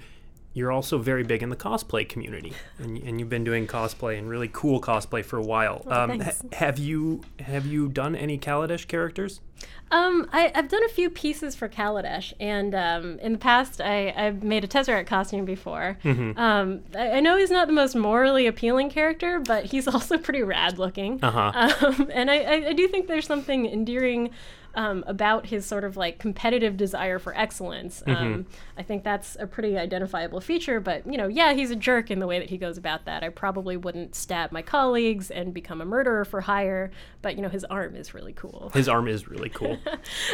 you're 0.55 0.71
also 0.71 0.99
very 0.99 1.25
big 1.25 1.43
in 1.43 1.51
the 1.51 1.57
cosplay 1.57 2.09
community, 2.09 2.53
and, 2.79 2.97
and 2.99 3.19
you've 3.19 3.29
been 3.29 3.45
doing 3.45 3.67
cosplay 3.67 4.17
and 4.19 4.29
really 4.29 4.49
cool 4.53 4.81
cosplay 4.81 5.25
for 5.25 5.37
a 5.37 5.43
while. 5.43 5.85
Oh, 5.87 6.03
um, 6.03 6.21
ha- 6.21 6.33
have 6.53 6.79
you 6.79 7.23
have 7.41 7.67
you 7.67 7.89
done 7.89 8.15
any 8.15 8.39
Kaladesh 8.39 8.87
characters? 8.87 9.41
Um, 9.91 10.29
I, 10.33 10.51
I've 10.55 10.69
done 10.69 10.85
a 10.85 10.89
few 10.89 11.11
pieces 11.11 11.55
for 11.55 11.69
Kaladesh, 11.69 12.33
and 12.41 12.75
um, 12.75 13.19
in 13.19 13.33
the 13.33 13.39
past, 13.39 13.81
I, 13.81 14.13
I've 14.17 14.43
made 14.43 14.65
a 14.65 14.69
Tezzeret 14.69 15.07
costume 15.07 15.45
before. 15.45 15.99
Um, 16.05 16.83
I, 16.97 17.13
I 17.13 17.21
know 17.21 17.37
he's 17.37 17.51
not 17.51 17.67
the 17.67 17.73
most 17.73 17.95
morally 17.95 18.47
appealing 18.47 18.91
character, 18.91 19.41
but 19.41 19.67
he's 19.67 19.87
also 19.95 20.19
pretty 20.19 20.43
rad 20.43 20.79
looking. 20.79 21.23
Uh-huh. 21.23 21.75
Um, 21.87 22.11
and 22.13 22.31
I, 22.31 22.39
I, 22.39 22.55
I 22.69 22.73
do 22.73 22.89
think 22.89 23.07
there's 23.09 23.27
something 23.27 23.67
endearing 23.67 24.31
um, 24.75 25.05
about 25.07 25.47
his 25.47 25.65
sort 25.67 25.85
of 25.85 25.97
like 25.97 26.19
competitive 26.19 26.77
desire 26.77 27.19
for 27.19 27.37
excellence. 27.37 28.03
Um, 28.07 28.47
I 28.77 28.83
think 28.83 29.05
that's 29.05 29.37
a 29.39 29.47
pretty 29.47 29.79
identifiable 29.79 30.41
feature, 30.41 30.81
but 30.81 31.07
you 31.07 31.17
know, 31.17 31.29
yeah, 31.29 31.53
he's 31.53 31.71
a 31.71 31.77
jerk 31.77 32.11
in 32.11 32.19
the 32.19 32.27
way 32.27 32.39
that 32.39 32.51
he 32.51 32.59
goes 32.59 32.77
about 32.77 33.05
that. 33.05 33.23
I 33.23 33.29
probably 33.29 33.77
wouldn't 33.77 34.15
stab 34.15 34.53
my 34.53 34.63
colleagues 34.63 35.31
and 35.31 35.55
become 35.55 35.81
a 35.81 35.85
murderer 35.85 36.25
for 36.25 36.43
hire, 36.43 36.91
but 37.23 37.37
you 37.37 37.43
know, 37.43 37.49
his 37.49 37.65
arm 37.65 37.97
is 37.97 38.15
really 38.15 38.33
cool. 38.33 38.71
His 38.75 38.89
arm 38.89 39.09
is 39.09 39.29
really 39.29 39.51
cool. 39.51 39.79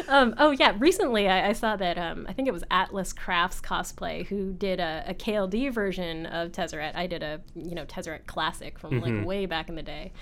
Um, 0.08 0.34
oh 0.38 0.50
yeah, 0.50 0.74
recently 0.78 1.28
I, 1.28 1.50
I 1.50 1.52
saw 1.52 1.76
that 1.76 1.98
um, 1.98 2.26
I 2.28 2.32
think 2.32 2.48
it 2.48 2.52
was 2.52 2.64
Atlas 2.70 3.12
Crafts 3.12 3.60
cosplay 3.60 4.26
who 4.26 4.52
did 4.52 4.80
a, 4.80 5.04
a 5.06 5.14
KLD 5.14 5.72
version 5.72 6.26
of 6.26 6.52
Tezzeret. 6.52 6.96
I 6.96 7.06
did 7.06 7.22
a 7.22 7.40
you 7.54 7.74
know 7.74 7.84
Tezzeret 7.84 8.26
classic 8.26 8.78
from 8.78 9.00
like 9.00 9.24
way 9.24 9.46
back 9.46 9.68
in 9.68 9.74
the 9.74 9.82
day, 9.82 10.12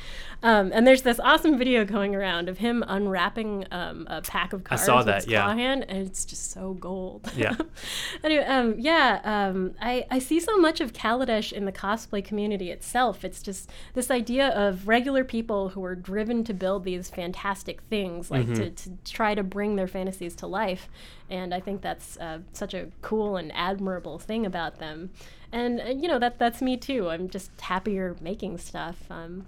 um, 0.42 0.70
and 0.74 0.86
there's 0.86 1.02
this 1.02 1.20
awesome 1.20 1.56
video 1.56 1.84
going 1.84 2.14
around 2.14 2.48
of 2.48 2.58
him 2.58 2.84
unwrapping 2.86 3.66
um, 3.70 4.06
a 4.08 4.22
pack 4.22 4.54
of 4.54 4.64
cards 4.64 4.84
saw 4.84 5.02
that, 5.02 5.28
yeah. 5.28 5.54
hand, 5.54 5.84
and 5.86 5.98
it's 5.98 6.24
just 6.24 6.50
so 6.50 6.72
gold. 6.74 7.30
Yeah. 7.36 7.54
anyway, 8.24 8.44
um, 8.44 8.74
yeah, 8.78 9.20
um, 9.22 9.74
I, 9.80 10.06
I 10.10 10.18
see 10.18 10.40
so 10.40 10.56
much 10.56 10.80
of 10.80 10.94
Kaladesh 10.94 11.52
in 11.52 11.66
the 11.66 11.72
cosplay 11.72 12.24
community 12.24 12.70
itself. 12.70 13.22
It's 13.22 13.42
just 13.42 13.70
this 13.92 14.10
idea 14.10 14.48
of 14.48 14.88
regular 14.88 15.24
people 15.24 15.68
who 15.68 15.84
are 15.84 15.94
driven 15.94 16.42
to 16.44 16.54
build 16.54 16.84
these 16.84 17.10
fantastic 17.10 17.82
things, 17.82 18.30
like 18.30 18.46
to, 18.54 18.70
to 18.70 18.90
try 19.04 19.34
to 19.34 19.42
bring 19.42 19.76
their 19.76 19.88
fantasies 19.88 20.34
to 20.36 20.46
life. 20.46 20.88
And 21.28 21.52
I 21.52 21.60
think 21.60 21.82
that's 21.82 22.16
uh, 22.16 22.38
such 22.54 22.72
a 22.72 22.88
cool 23.02 23.36
and 23.36 23.52
admirable 23.54 24.18
thing 24.18 24.46
about 24.46 24.78
them. 24.78 25.10
And, 25.52 25.80
uh, 25.80 25.84
you 25.84 26.08
know, 26.08 26.18
that, 26.18 26.38
that's 26.38 26.62
me 26.62 26.78
too. 26.78 27.10
I'm 27.10 27.28
just 27.28 27.50
happier 27.60 28.16
making 28.20 28.56
stuff. 28.58 28.96
Um, 29.10 29.46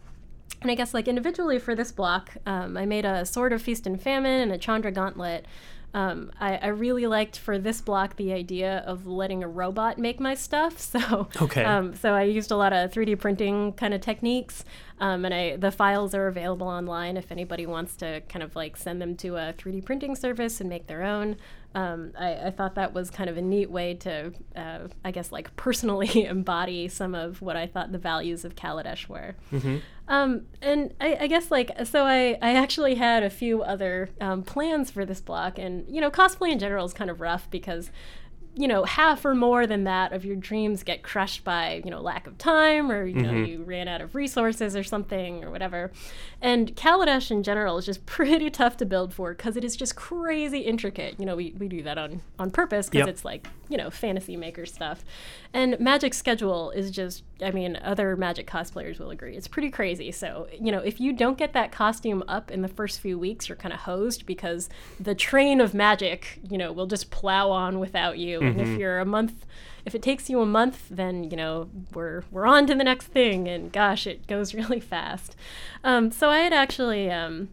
and 0.62 0.70
I 0.70 0.74
guess 0.74 0.92
like 0.94 1.08
individually 1.08 1.58
for 1.58 1.74
this 1.74 1.92
block, 1.92 2.32
um, 2.46 2.76
I 2.76 2.86
made 2.86 3.04
a 3.04 3.24
Sword 3.24 3.52
of 3.52 3.62
Feast 3.62 3.86
and 3.86 4.00
Famine 4.00 4.42
and 4.42 4.52
a 4.52 4.58
Chandra 4.58 4.92
Gauntlet. 4.92 5.46
Um, 5.92 6.30
I, 6.38 6.56
I 6.58 6.66
really 6.68 7.06
liked 7.08 7.36
for 7.36 7.58
this 7.58 7.80
block 7.80 8.14
the 8.14 8.32
idea 8.32 8.84
of 8.86 9.06
letting 9.08 9.42
a 9.42 9.48
robot 9.48 9.98
make 9.98 10.20
my 10.20 10.34
stuff. 10.34 10.78
So 11.00 11.28
Okay. 11.42 11.64
um, 11.64 11.94
so 11.96 12.14
I 12.14 12.22
used 12.22 12.50
a 12.52 12.56
lot 12.56 12.72
of 12.72 12.92
3D 12.92 13.18
printing 13.18 13.72
kind 13.72 13.92
of 13.94 14.00
techniques, 14.00 14.64
um, 15.00 15.24
and 15.24 15.34
I 15.34 15.56
the 15.56 15.70
files 15.70 16.14
are 16.14 16.28
available 16.28 16.68
online 16.68 17.16
if 17.16 17.32
anybody 17.32 17.66
wants 17.66 17.96
to 17.96 18.20
kind 18.28 18.42
of 18.42 18.54
like 18.54 18.76
send 18.76 19.00
them 19.00 19.16
to 19.16 19.36
a 19.36 19.54
3D 19.54 19.84
printing 19.84 20.14
service 20.14 20.60
and 20.60 20.68
make 20.68 20.86
their 20.86 21.02
own. 21.02 21.36
Um, 21.74 22.12
I, 22.18 22.34
I 22.34 22.50
thought 22.50 22.74
that 22.74 22.92
was 22.92 23.10
kind 23.10 23.30
of 23.30 23.36
a 23.36 23.42
neat 23.42 23.70
way 23.70 23.94
to, 23.94 24.32
uh, 24.56 24.88
I 25.04 25.10
guess, 25.12 25.30
like 25.30 25.54
personally 25.56 26.24
embody 26.24 26.88
some 26.88 27.14
of 27.14 27.40
what 27.40 27.56
I 27.56 27.66
thought 27.66 27.92
the 27.92 27.98
values 27.98 28.44
of 28.44 28.56
Kaladesh 28.56 29.08
were. 29.08 29.36
Um, 30.08 30.42
and 30.60 30.92
I, 31.00 31.16
I 31.20 31.26
guess 31.28 31.50
like 31.52 31.70
so 31.86 32.04
I, 32.04 32.36
I 32.42 32.54
actually 32.54 32.96
had 32.96 33.22
a 33.22 33.30
few 33.30 33.62
other 33.62 34.10
um, 34.20 34.42
plans 34.42 34.90
for 34.90 35.06
this 35.06 35.20
block 35.20 35.56
and 35.58 35.86
you 35.88 36.00
know 36.00 36.10
cosplay 36.10 36.50
in 36.50 36.58
general 36.58 36.84
is 36.84 36.92
kind 36.92 37.10
of 37.10 37.20
rough 37.20 37.48
because 37.50 37.90
you 38.54 38.66
know 38.66 38.84
half 38.84 39.24
or 39.24 39.34
more 39.34 39.66
than 39.66 39.84
that 39.84 40.12
of 40.12 40.24
your 40.24 40.36
dreams 40.36 40.82
get 40.82 41.02
crushed 41.02 41.44
by 41.44 41.80
you 41.84 41.90
know 41.90 42.00
lack 42.00 42.26
of 42.26 42.36
time 42.36 42.90
or 42.90 43.06
you 43.06 43.20
know 43.20 43.30
mm-hmm. 43.30 43.44
you 43.44 43.62
ran 43.62 43.86
out 43.88 44.00
of 44.00 44.14
resources 44.14 44.74
or 44.74 44.82
something 44.82 45.44
or 45.44 45.50
whatever. 45.50 45.90
And 46.42 46.74
Kaladesh 46.74 47.30
in 47.30 47.42
general 47.42 47.78
is 47.78 47.86
just 47.86 48.04
pretty 48.06 48.50
tough 48.50 48.76
to 48.78 48.86
build 48.86 49.14
for 49.14 49.34
because 49.34 49.56
it 49.56 49.64
is 49.64 49.76
just 49.76 49.96
crazy 49.96 50.60
intricate. 50.60 51.18
You 51.18 51.26
know 51.26 51.36
we, 51.36 51.54
we 51.58 51.68
do 51.68 51.82
that 51.82 51.98
on 51.98 52.22
on 52.38 52.50
purpose 52.50 52.88
because 52.88 53.06
Yep. 53.06 53.08
it's 53.08 53.24
like 53.24 53.48
you 53.68 53.76
know 53.76 53.90
fantasy 53.90 54.36
maker 54.36 54.66
stuff. 54.66 55.04
And 55.52 55.78
magic 55.78 56.14
schedule 56.14 56.70
is 56.70 56.90
just 56.90 57.22
i 57.42 57.50
mean 57.50 57.78
other 57.82 58.16
magic 58.16 58.46
cosplayers 58.46 58.98
will 58.98 59.10
agree. 59.10 59.36
It's 59.36 59.48
pretty 59.48 59.70
crazy. 59.70 60.12
So 60.12 60.48
you 60.52 60.72
know 60.72 60.80
if 60.80 61.00
you 61.00 61.12
don't 61.12 61.38
get 61.38 61.52
that 61.52 61.72
costume 61.72 62.22
up 62.28 62.50
in 62.50 62.62
the 62.62 62.68
first 62.68 63.00
few 63.00 63.18
weeks 63.18 63.48
you're 63.48 63.56
kind 63.56 63.72
of 63.72 63.80
hosed 63.80 64.26
because 64.26 64.68
the 64.98 65.14
train 65.14 65.60
of 65.60 65.74
magic 65.74 66.40
you 66.48 66.58
know 66.58 66.72
will 66.72 66.86
just 66.86 67.10
plow 67.10 67.50
on 67.50 67.78
without 67.78 68.18
you. 68.18 68.40
And 68.40 68.60
if 68.60 68.78
you're 68.78 68.98
a 68.98 69.06
month 69.06 69.46
if 69.86 69.94
it 69.94 70.02
takes 70.02 70.28
you 70.28 70.40
a 70.40 70.46
month 70.46 70.86
then 70.90 71.24
you 71.24 71.36
know 71.36 71.68
we're 71.94 72.22
we're 72.30 72.46
on 72.46 72.66
to 72.66 72.74
the 72.74 72.84
next 72.84 73.06
thing. 73.06 73.48
And 73.48 73.72
gosh 73.72 74.06
it 74.06 74.26
goes 74.26 74.54
really 74.60 74.80
fast. 74.80 75.36
Um, 75.84 76.10
so 76.10 76.28
i 76.28 76.38
had 76.40 76.52
actually 76.52 77.10
um, 77.10 77.48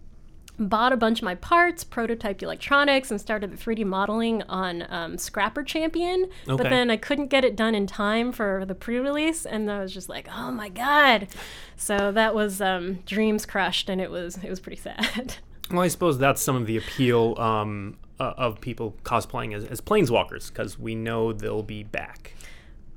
bought 0.60 0.94
a 0.94 0.98
bunch 0.98 1.20
of 1.20 1.24
my 1.24 1.36
parts, 1.36 1.84
prototyped 1.84 2.42
electronics, 2.42 3.12
and 3.12 3.20
started 3.20 3.52
the 3.52 3.58
3D 3.58 3.86
modeling 3.86 4.44
on 4.44 4.86
um, 4.90 5.18
Scrapper 5.18 5.64
Champion. 5.64 6.30
Okay. 6.48 6.64
But 6.64 6.70
then 6.70 6.90
I 6.90 6.98
couldn't 6.98 7.28
get 7.28 7.46
it 7.46 7.56
done 7.56 7.76
in 7.76 7.88
time 7.88 8.32
for 8.32 8.66
the 8.66 8.76
pre-release, 8.76 9.46
and 9.46 9.72
I 9.72 9.80
was 9.80 9.94
just 9.94 10.10
like, 10.10 10.28
"Oh 10.36 10.52
my 10.52 10.70
god!" 10.70 11.28
So 11.76 12.12
that 12.12 12.34
was 12.34 12.62
um, 12.62 13.00
dreams 13.06 13.46
crushed, 13.46 13.90
and 13.90 14.02
it 14.02 14.12
was 14.12 14.38
it 14.44 14.50
was 14.50 14.60
pretty 14.60 14.82
sad. 14.82 15.36
Well, 15.70 15.82
I 15.82 15.90
suppose 15.90 16.18
that's 16.18 16.42
some 16.42 16.56
of 16.56 16.66
the 16.66 16.78
appeal 16.78 17.36
um, 17.38 17.98
uh, 18.22 18.34
of 18.38 18.62
people 18.62 18.96
cosplaying 19.04 19.54
as, 19.54 19.66
as 19.66 19.82
planeswalkers 19.82 20.48
because 20.48 20.80
we 20.80 20.96
know 20.96 21.34
they'll 21.34 21.62
be 21.62 21.84
back. 21.84 22.34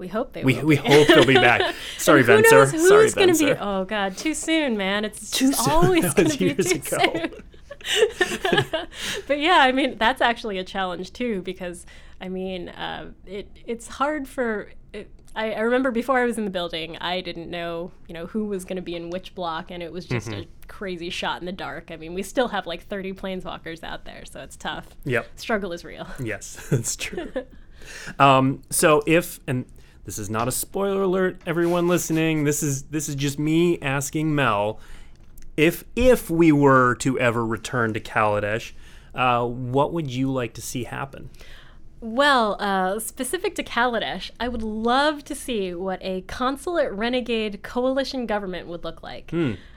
We 0.01 0.09
hope 0.09 0.33
they 0.33 0.43
We, 0.43 0.57
will. 0.57 0.65
we 0.67 0.77
hope 0.77 1.07
they'll 1.07 1.25
be 1.25 1.35
back. 1.35 1.75
Sorry, 1.99 2.25
who 2.25 2.33
Venser. 2.33 2.51
knows 2.51 2.73
who's 2.73 2.89
Sorry, 2.89 3.11
gonna 3.11 3.37
be? 3.39 3.53
Oh 3.53 3.85
god, 3.85 4.17
too 4.17 4.35
soon, 4.35 4.77
man. 4.77 5.05
It's 5.05 5.31
Too 5.31 5.53
soon. 5.53 5.71
always 5.73 6.13
gonna 6.15 6.29
was 6.29 6.37
be 6.37 6.55
too 6.55 6.77
ago. 6.77 6.81
soon. 6.83 7.31
but 9.27 9.39
yeah, 9.39 9.59
I 9.61 9.73
mean 9.73 9.97
that's 9.99 10.21
actually 10.21 10.59
a 10.59 10.65
challenge 10.65 11.13
too 11.13 11.43
because 11.43 11.87
I 12.21 12.29
mean 12.29 12.69
uh, 12.71 13.11
it 13.27 13.49
it's 13.67 13.87
hard 13.89 14.27
for. 14.29 14.71
It, 14.93 15.11
I, 15.37 15.53
I 15.53 15.61
remember 15.61 15.93
before 15.93 16.19
I 16.19 16.25
was 16.25 16.39
in 16.39 16.45
the 16.45 16.51
building, 16.51 16.97
I 16.99 17.21
didn't 17.21 17.49
know 17.51 17.93
you 18.09 18.15
know 18.15 18.27
who 18.27 18.47
was 18.47 18.65
going 18.65 18.77
to 18.77 18.83
be 18.83 18.97
in 18.97 19.11
which 19.11 19.35
block, 19.35 19.71
and 19.71 19.83
it 19.83 19.93
was 19.93 20.05
just 20.05 20.29
Mm-hmm. 20.29 20.41
a 20.41 20.47
crazy 20.67 21.09
shot 21.11 21.41
in 21.41 21.47
the 21.47 21.53
dark. 21.53 21.91
I 21.91 21.97
mean, 21.97 22.15
we 22.15 22.23
still 22.23 22.49
have 22.49 22.67
like 22.67 22.83
30 22.87 23.13
planeswalkers 23.13 23.83
out 23.85 24.05
there, 24.05 24.25
so 24.25 24.41
it's 24.41 24.57
tough. 24.57 24.89
Yep. 25.05 25.27
Struggle 25.37 25.73
is 25.73 25.85
real. 25.85 26.07
Yes, 26.23 26.67
that's 26.71 26.97
true. 26.97 27.33
um, 28.19 28.63
so 28.71 29.03
if 29.07 29.41
and 29.47 29.65
this 30.05 30.19
is 30.19 30.31
not 30.31 30.49
a 30.49 30.53
spoiler 30.53 31.03
alert, 31.03 31.41
everyone 31.47 31.89
listening. 31.89 32.45
This 32.45 32.63
is 32.63 32.85
this 32.85 33.09
is 33.09 33.15
just 33.15 33.39
me 33.39 33.81
asking 33.81 34.35
Mel 34.35 34.81
if 35.57 35.85
if 35.95 36.31
we 36.31 36.53
were 36.53 36.95
to 36.97 37.19
ever 37.19 37.45
return 37.45 37.93
to 37.93 38.01
Kaladesh, 38.01 38.73
uh, 39.15 39.45
what 39.45 39.93
would 39.93 40.11
you 40.11 40.33
like 40.33 40.55
to 40.55 40.63
see 40.63 40.85
happen? 40.85 41.31
Well, 42.01 42.57
uh, 42.59 42.99
specific 42.99 43.55
to 43.57 43.63
Kaladesh, 43.63 44.31
I 44.41 44.49
would 44.49 44.63
love 44.63 45.23
to 45.25 45.35
see 45.35 45.75
what 45.75 45.99
a 46.01 46.23
consulate 46.23 46.91
renegade 46.93 47.63
coalition 47.63 48.25
government 48.25 48.69
would 48.69 48.85
look 48.85 49.03
like. 49.03 49.31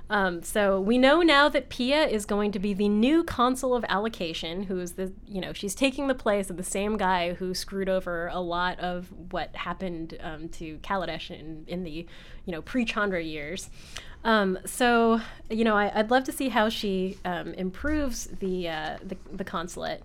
Um, 0.10 0.44
so 0.44 0.80
we 0.80 0.98
know 0.98 1.22
now 1.22 1.50
that 1.50 1.70
Pia 1.70 2.06
is 2.06 2.26
going 2.26 2.52
to 2.52 2.60
be 2.60 2.74
the 2.74 2.90
new 2.90 3.24
consul 3.24 3.74
of 3.74 3.86
allocation, 3.88 4.64
who 4.64 4.80
is 4.80 4.94
the 4.94 5.14
you 5.28 5.42
know 5.42 5.54
she's 5.54 5.74
taking 5.74 6.08
the 6.08 6.16
place 6.16 6.50
of 6.50 6.58
the 6.58 6.64
same 6.64 6.98
guy 6.98 7.34
who 7.34 7.54
screwed 7.54 7.90
over 7.90 8.28
a 8.28 8.40
lot 8.40 8.80
of 8.80 9.08
what 9.32 9.56
happened 9.56 10.18
um, 10.22 10.50
to 10.50 10.78
Kaladesh 10.80 11.32
in 11.32 11.64
in 11.68 11.84
the 11.84 12.06
you 12.46 12.52
know 12.52 12.62
pre 12.62 12.86
Chandra 12.86 13.24
years. 13.24 13.70
Um, 14.24 14.60
so 14.66 15.22
you 15.50 15.64
know 15.64 15.76
I, 15.76 15.92
I'd 15.98 16.12
love 16.12 16.26
to 16.26 16.32
see 16.32 16.50
how 16.50 16.70
she 16.70 17.18
um, 17.26 17.54
improves 17.54 18.26
the, 18.26 18.70
uh, 18.70 18.98
the 19.04 19.18
the 19.32 19.44
consulate 19.44 20.04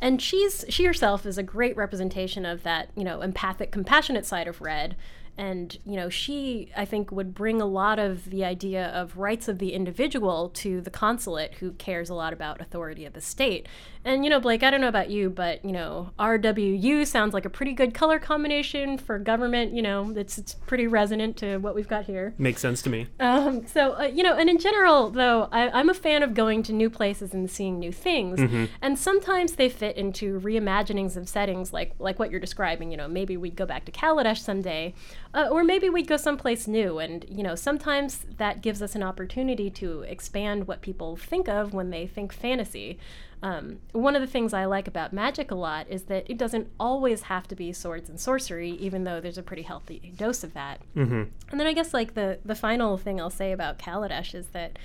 and 0.00 0.22
she's 0.22 0.64
she 0.68 0.84
herself 0.84 1.26
is 1.26 1.38
a 1.38 1.42
great 1.42 1.76
representation 1.76 2.46
of 2.46 2.62
that 2.62 2.88
you 2.96 3.04
know 3.04 3.20
empathic 3.20 3.70
compassionate 3.72 4.24
side 4.24 4.46
of 4.46 4.60
red 4.60 4.96
and 5.38 5.78
you 5.86 5.94
know 5.94 6.08
she 6.08 6.70
i 6.76 6.84
think 6.84 7.12
would 7.12 7.32
bring 7.32 7.62
a 7.62 7.66
lot 7.66 7.98
of 7.98 8.28
the 8.28 8.44
idea 8.44 8.88
of 8.88 9.16
rights 9.16 9.46
of 9.46 9.58
the 9.58 9.72
individual 9.72 10.48
to 10.50 10.80
the 10.80 10.90
consulate 10.90 11.54
who 11.54 11.70
cares 11.72 12.10
a 12.10 12.14
lot 12.14 12.32
about 12.32 12.60
authority 12.60 13.04
of 13.04 13.12
the 13.12 13.20
state. 13.20 13.66
And 14.04 14.24
you 14.24 14.30
know 14.30 14.40
blake 14.40 14.62
i 14.62 14.70
don't 14.70 14.80
know 14.80 14.88
about 14.88 15.10
you 15.10 15.28
but 15.30 15.64
you 15.64 15.72
know 15.72 16.10
rwu 16.18 17.06
sounds 17.06 17.34
like 17.34 17.44
a 17.44 17.50
pretty 17.50 17.72
good 17.72 17.94
color 17.94 18.18
combination 18.18 18.98
for 18.98 19.18
government. 19.18 19.72
You 19.72 19.82
know 19.82 20.12
it's, 20.16 20.38
it's 20.38 20.54
pretty 20.54 20.86
resonant 20.86 21.36
to 21.38 21.58
what 21.58 21.74
we've 21.74 21.88
got 21.88 22.04
here. 22.06 22.34
Makes 22.38 22.60
sense 22.60 22.82
to 22.82 22.90
me. 22.90 23.06
Um, 23.20 23.66
so 23.66 23.98
uh, 23.98 24.04
you 24.04 24.22
know 24.22 24.34
and 24.34 24.50
in 24.50 24.58
general 24.58 25.10
though 25.10 25.48
I, 25.52 25.68
i'm 25.70 25.88
a 25.88 25.94
fan 25.94 26.22
of 26.22 26.34
going 26.34 26.62
to 26.64 26.72
new 26.72 26.90
places 26.90 27.32
and 27.32 27.48
seeing 27.48 27.78
new 27.78 27.92
things. 27.92 28.40
Mm-hmm. 28.40 28.64
and 28.82 28.98
sometimes 28.98 29.52
they 29.52 29.68
fit 29.68 29.96
into 29.96 30.40
reimaginings 30.40 31.16
of 31.16 31.28
settings 31.28 31.72
like 31.72 31.94
like 31.98 32.18
what 32.18 32.30
you're 32.30 32.40
describing. 32.40 32.90
You 32.90 32.96
know 32.96 33.08
maybe 33.08 33.36
we'd 33.36 33.56
go 33.56 33.66
back 33.66 33.84
to 33.84 33.92
kaladesh 33.92 34.38
someday 34.38 34.94
uh, 35.34 35.48
or 35.50 35.62
maybe 35.62 35.88
we'd 35.90 36.06
go 36.06 36.16
someplace 36.16 36.66
new 36.66 36.98
and 36.98 37.24
you 37.28 37.42
know 37.42 37.54
sometimes 37.54 38.24
that 38.36 38.62
gives 38.62 38.82
us 38.82 38.94
an 38.94 39.02
opportunity 39.02 39.70
to 39.70 40.02
expand 40.02 40.66
what 40.66 40.80
people 40.80 41.16
think 41.16 41.48
of 41.48 41.74
when 41.74 41.90
they 41.90 42.06
think 42.06 42.32
fantasy 42.32 42.98
um, 43.42 43.78
one 43.92 44.16
of 44.16 44.20
the 44.20 44.26
things 44.26 44.52
I 44.52 44.64
like 44.64 44.88
about 44.88 45.12
magic 45.12 45.50
a 45.50 45.54
lot 45.54 45.86
is 45.88 46.04
that 46.04 46.28
it 46.28 46.38
doesn't 46.38 46.68
always 46.80 47.22
have 47.22 47.46
to 47.48 47.54
be 47.54 47.72
swords 47.72 48.08
and 48.08 48.18
sorcery, 48.18 48.70
even 48.70 49.04
though 49.04 49.20
there's 49.20 49.38
a 49.38 49.42
pretty 49.42 49.62
healthy 49.62 50.12
dose 50.16 50.42
of 50.42 50.54
that. 50.54 50.80
Mm-hmm. 50.96 51.22
And 51.50 51.60
then 51.60 51.66
I 51.66 51.72
guess 51.72 51.94
like 51.94 52.14
the 52.14 52.38
the 52.44 52.56
final 52.56 52.96
thing 52.96 53.20
I'll 53.20 53.30
say 53.30 53.52
about 53.52 53.78
Kaladesh 53.78 54.34
is 54.34 54.48
that 54.48 54.78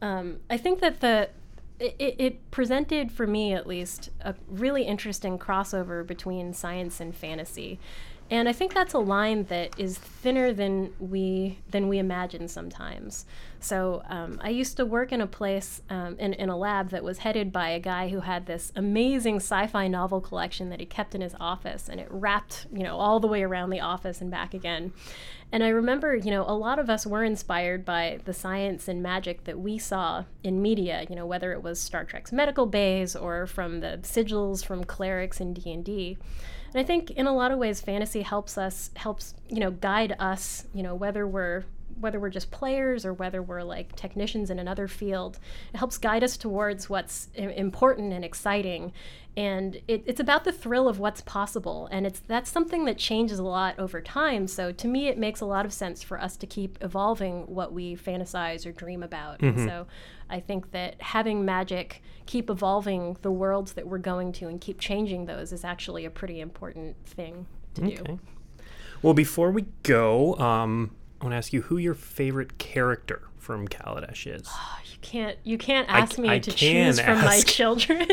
um, 0.00 0.38
I 0.48 0.56
think 0.56 0.80
that 0.80 1.00
the 1.00 1.30
it, 1.78 1.96
it 1.98 2.50
presented 2.50 3.10
for 3.10 3.26
me 3.26 3.52
at 3.52 3.66
least 3.66 4.10
a 4.20 4.34
really 4.48 4.84
interesting 4.84 5.38
crossover 5.38 6.06
between 6.06 6.54
science 6.54 7.00
and 7.00 7.14
fantasy. 7.14 7.78
And 8.30 8.48
I 8.48 8.52
think 8.52 8.74
that's 8.74 8.94
a 8.94 8.98
line 8.98 9.44
that 9.44 9.78
is 9.78 9.98
thinner 9.98 10.52
than 10.52 10.92
we 10.98 11.58
than 11.70 11.88
we 11.88 11.98
imagine 11.98 12.48
sometimes. 12.48 13.24
So 13.66 14.02
um, 14.08 14.38
I 14.40 14.50
used 14.50 14.76
to 14.76 14.86
work 14.86 15.10
in 15.10 15.20
a 15.20 15.26
place 15.26 15.82
um, 15.90 16.16
in, 16.20 16.34
in 16.34 16.48
a 16.48 16.56
lab 16.56 16.90
that 16.90 17.02
was 17.02 17.18
headed 17.18 17.52
by 17.52 17.70
a 17.70 17.80
guy 17.80 18.10
who 18.10 18.20
had 18.20 18.46
this 18.46 18.70
amazing 18.76 19.36
sci-fi 19.36 19.88
novel 19.88 20.20
collection 20.20 20.70
that 20.70 20.78
he 20.78 20.86
kept 20.86 21.16
in 21.16 21.20
his 21.20 21.34
office, 21.40 21.88
and 21.88 21.98
it 21.98 22.06
wrapped 22.08 22.68
you 22.72 22.84
know 22.84 22.96
all 22.96 23.18
the 23.18 23.26
way 23.26 23.42
around 23.42 23.70
the 23.70 23.80
office 23.80 24.20
and 24.20 24.30
back 24.30 24.54
again. 24.54 24.92
And 25.50 25.64
I 25.64 25.68
remember, 25.68 26.14
you 26.14 26.30
know, 26.30 26.44
a 26.46 26.54
lot 26.54 26.78
of 26.78 26.88
us 26.88 27.06
were 27.06 27.24
inspired 27.24 27.84
by 27.84 28.20
the 28.24 28.32
science 28.32 28.86
and 28.86 29.02
magic 29.02 29.44
that 29.44 29.58
we 29.58 29.78
saw 29.78 30.24
in 30.44 30.62
media, 30.62 31.04
you 31.08 31.16
know, 31.16 31.26
whether 31.26 31.52
it 31.52 31.62
was 31.62 31.80
Star 31.80 32.04
Trek's 32.04 32.32
medical 32.32 32.66
bays 32.66 33.16
or 33.16 33.48
from 33.48 33.80
the 33.80 33.98
sigils 34.02 34.64
from 34.64 34.84
clerics 34.84 35.40
in 35.40 35.54
D&D. 35.54 36.18
And 36.72 36.80
I 36.80 36.84
think 36.84 37.10
in 37.12 37.26
a 37.26 37.34
lot 37.34 37.50
of 37.50 37.58
ways 37.58 37.80
fantasy 37.80 38.22
helps 38.22 38.58
us 38.58 38.90
helps, 38.96 39.34
you 39.48 39.60
know, 39.60 39.70
guide 39.72 40.14
us, 40.18 40.66
you 40.72 40.82
know, 40.82 40.94
whether 40.94 41.26
we're 41.26 41.64
whether 41.98 42.20
we're 42.20 42.30
just 42.30 42.50
players 42.50 43.06
or 43.06 43.12
whether 43.12 43.42
we're 43.42 43.62
like 43.62 43.96
technicians 43.96 44.50
in 44.50 44.58
another 44.58 44.88
field, 44.88 45.38
it 45.72 45.78
helps 45.78 45.98
guide 45.98 46.22
us 46.22 46.36
towards 46.36 46.90
what's 46.90 47.28
important 47.34 48.12
and 48.12 48.24
exciting. 48.24 48.92
And 49.36 49.76
it, 49.86 50.02
it's 50.06 50.20
about 50.20 50.44
the 50.44 50.52
thrill 50.52 50.88
of 50.88 50.98
what's 50.98 51.20
possible, 51.20 51.88
and 51.92 52.06
it's 52.06 52.20
that's 52.20 52.50
something 52.50 52.86
that 52.86 52.96
changes 52.96 53.38
a 53.38 53.44
lot 53.44 53.78
over 53.78 54.00
time. 54.00 54.46
So 54.46 54.72
to 54.72 54.88
me, 54.88 55.08
it 55.08 55.18
makes 55.18 55.42
a 55.42 55.44
lot 55.44 55.66
of 55.66 55.74
sense 55.74 56.02
for 56.02 56.18
us 56.18 56.38
to 56.38 56.46
keep 56.46 56.78
evolving 56.80 57.42
what 57.42 57.70
we 57.74 57.96
fantasize 57.96 58.64
or 58.64 58.72
dream 58.72 59.02
about. 59.02 59.40
Mm-hmm. 59.40 59.58
And 59.58 59.68
so 59.68 59.86
I 60.30 60.40
think 60.40 60.70
that 60.70 61.02
having 61.02 61.44
magic 61.44 62.02
keep 62.24 62.48
evolving 62.48 63.18
the 63.20 63.30
worlds 63.30 63.74
that 63.74 63.86
we're 63.86 63.98
going 63.98 64.32
to 64.32 64.48
and 64.48 64.58
keep 64.58 64.80
changing 64.80 65.26
those 65.26 65.52
is 65.52 65.64
actually 65.64 66.06
a 66.06 66.10
pretty 66.10 66.40
important 66.40 66.96
thing 67.06 67.46
to 67.74 67.84
okay. 67.84 67.94
do. 67.96 68.20
Well, 69.02 69.12
before 69.14 69.50
we 69.50 69.66
go, 69.82 70.34
um, 70.36 70.92
want 71.26 71.32
to 71.32 71.38
ask 71.38 71.52
you 71.52 71.62
who 71.62 71.76
your 71.76 71.94
favorite 71.94 72.58
character 72.58 73.22
from 73.36 73.66
Kaladesh 73.66 74.32
is. 74.32 74.46
Oh, 74.46 74.78
you 74.84 74.98
can't 75.02 75.36
you 75.42 75.58
can't 75.58 75.88
ask 75.88 76.18
I, 76.18 76.22
me 76.22 76.30
I 76.30 76.38
to 76.38 76.52
choose 76.52 77.00
from 77.00 77.20
my 77.20 77.40
children. 77.46 78.06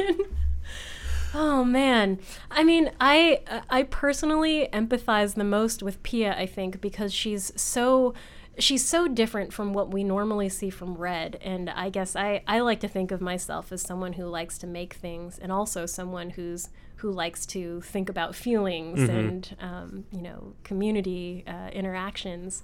oh 1.33 1.63
man. 1.63 2.19
I 2.49 2.63
mean, 2.63 2.91
I 2.99 3.41
I 3.69 3.83
personally 3.83 4.67
empathize 4.73 5.35
the 5.35 5.43
most 5.43 5.83
with 5.83 6.01
Pia, 6.01 6.35
I 6.35 6.47
think, 6.47 6.81
because 6.81 7.13
she's 7.13 7.51
so 7.55 8.15
she's 8.57 8.85
so 8.85 9.07
different 9.07 9.53
from 9.53 9.73
what 9.73 9.91
we 9.91 10.03
normally 10.03 10.49
see 10.49 10.69
from 10.69 10.95
Red. 10.95 11.39
And 11.41 11.69
I 11.69 11.89
guess 11.89 12.15
I, 12.15 12.43
I 12.47 12.59
like 12.59 12.79
to 12.81 12.87
think 12.87 13.11
of 13.11 13.21
myself 13.21 13.71
as 13.71 13.81
someone 13.81 14.13
who 14.13 14.25
likes 14.25 14.57
to 14.59 14.67
make 14.67 14.93
things 14.93 15.39
and 15.39 15.51
also 15.51 15.85
someone 15.85 16.31
who's 16.31 16.69
who 16.97 17.11
likes 17.11 17.45
to 17.45 17.81
think 17.81 18.07
about 18.07 18.33
feelings 18.33 18.99
mm-hmm. 18.99 19.17
and 19.17 19.55
um, 19.59 20.05
you 20.11 20.21
know 20.21 20.53
community 20.63 21.43
uh, 21.45 21.69
interactions. 21.73 22.63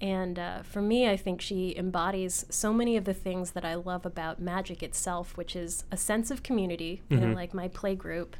And 0.00 0.38
uh, 0.38 0.62
for 0.62 0.80
me, 0.80 1.08
I 1.08 1.16
think 1.16 1.40
she 1.40 1.76
embodies 1.76 2.46
so 2.48 2.72
many 2.72 2.96
of 2.96 3.04
the 3.04 3.12
things 3.12 3.50
that 3.50 3.64
I 3.64 3.74
love 3.74 4.06
about 4.06 4.40
magic 4.40 4.82
itself, 4.82 5.36
which 5.36 5.54
is 5.54 5.84
a 5.90 5.96
sense 5.96 6.30
of 6.30 6.42
community, 6.42 7.02
mm-hmm. 7.04 7.14
you 7.14 7.20
know, 7.20 7.26
mm-hmm. 7.28 7.36
like 7.36 7.52
my 7.52 7.68
play 7.68 7.94
group, 7.94 8.36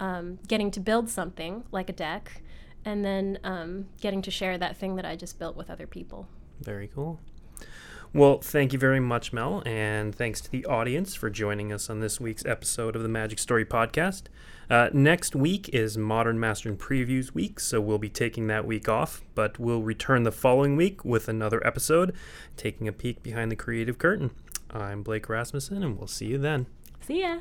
um, 0.00 0.38
getting 0.48 0.70
to 0.70 0.80
build 0.80 1.10
something 1.10 1.64
like 1.70 1.90
a 1.90 1.92
deck, 1.92 2.42
and 2.84 3.04
then 3.04 3.38
um, 3.44 3.86
getting 4.00 4.22
to 4.22 4.30
share 4.30 4.56
that 4.56 4.76
thing 4.76 4.96
that 4.96 5.04
I 5.04 5.16
just 5.16 5.38
built 5.38 5.56
with 5.56 5.70
other 5.70 5.86
people. 5.86 6.28
Very 6.62 6.88
cool. 6.88 7.20
Well, 8.14 8.40
thank 8.42 8.74
you 8.74 8.78
very 8.78 9.00
much, 9.00 9.32
Mel, 9.32 9.62
and 9.64 10.14
thanks 10.14 10.42
to 10.42 10.50
the 10.50 10.66
audience 10.66 11.14
for 11.14 11.30
joining 11.30 11.72
us 11.72 11.88
on 11.88 12.00
this 12.00 12.20
week's 12.20 12.44
episode 12.44 12.94
of 12.94 13.02
the 13.02 13.08
Magic 13.08 13.38
Story 13.38 13.64
Podcast. 13.64 14.24
Uh, 14.72 14.88
next 14.94 15.36
week 15.36 15.68
is 15.68 15.98
Modern 15.98 16.40
Mastering 16.40 16.78
Previews 16.78 17.34
Week, 17.34 17.60
so 17.60 17.78
we'll 17.78 17.98
be 17.98 18.08
taking 18.08 18.46
that 18.46 18.64
week 18.64 18.88
off, 18.88 19.20
but 19.34 19.58
we'll 19.58 19.82
return 19.82 20.22
the 20.22 20.32
following 20.32 20.76
week 20.76 21.04
with 21.04 21.28
another 21.28 21.60
episode, 21.66 22.14
taking 22.56 22.88
a 22.88 22.92
peek 22.92 23.22
behind 23.22 23.52
the 23.52 23.56
creative 23.56 23.98
curtain. 23.98 24.30
I'm 24.70 25.02
Blake 25.02 25.28
Rasmussen, 25.28 25.82
and 25.82 25.98
we'll 25.98 26.06
see 26.06 26.28
you 26.28 26.38
then. 26.38 26.68
See 27.02 27.20
ya. 27.20 27.40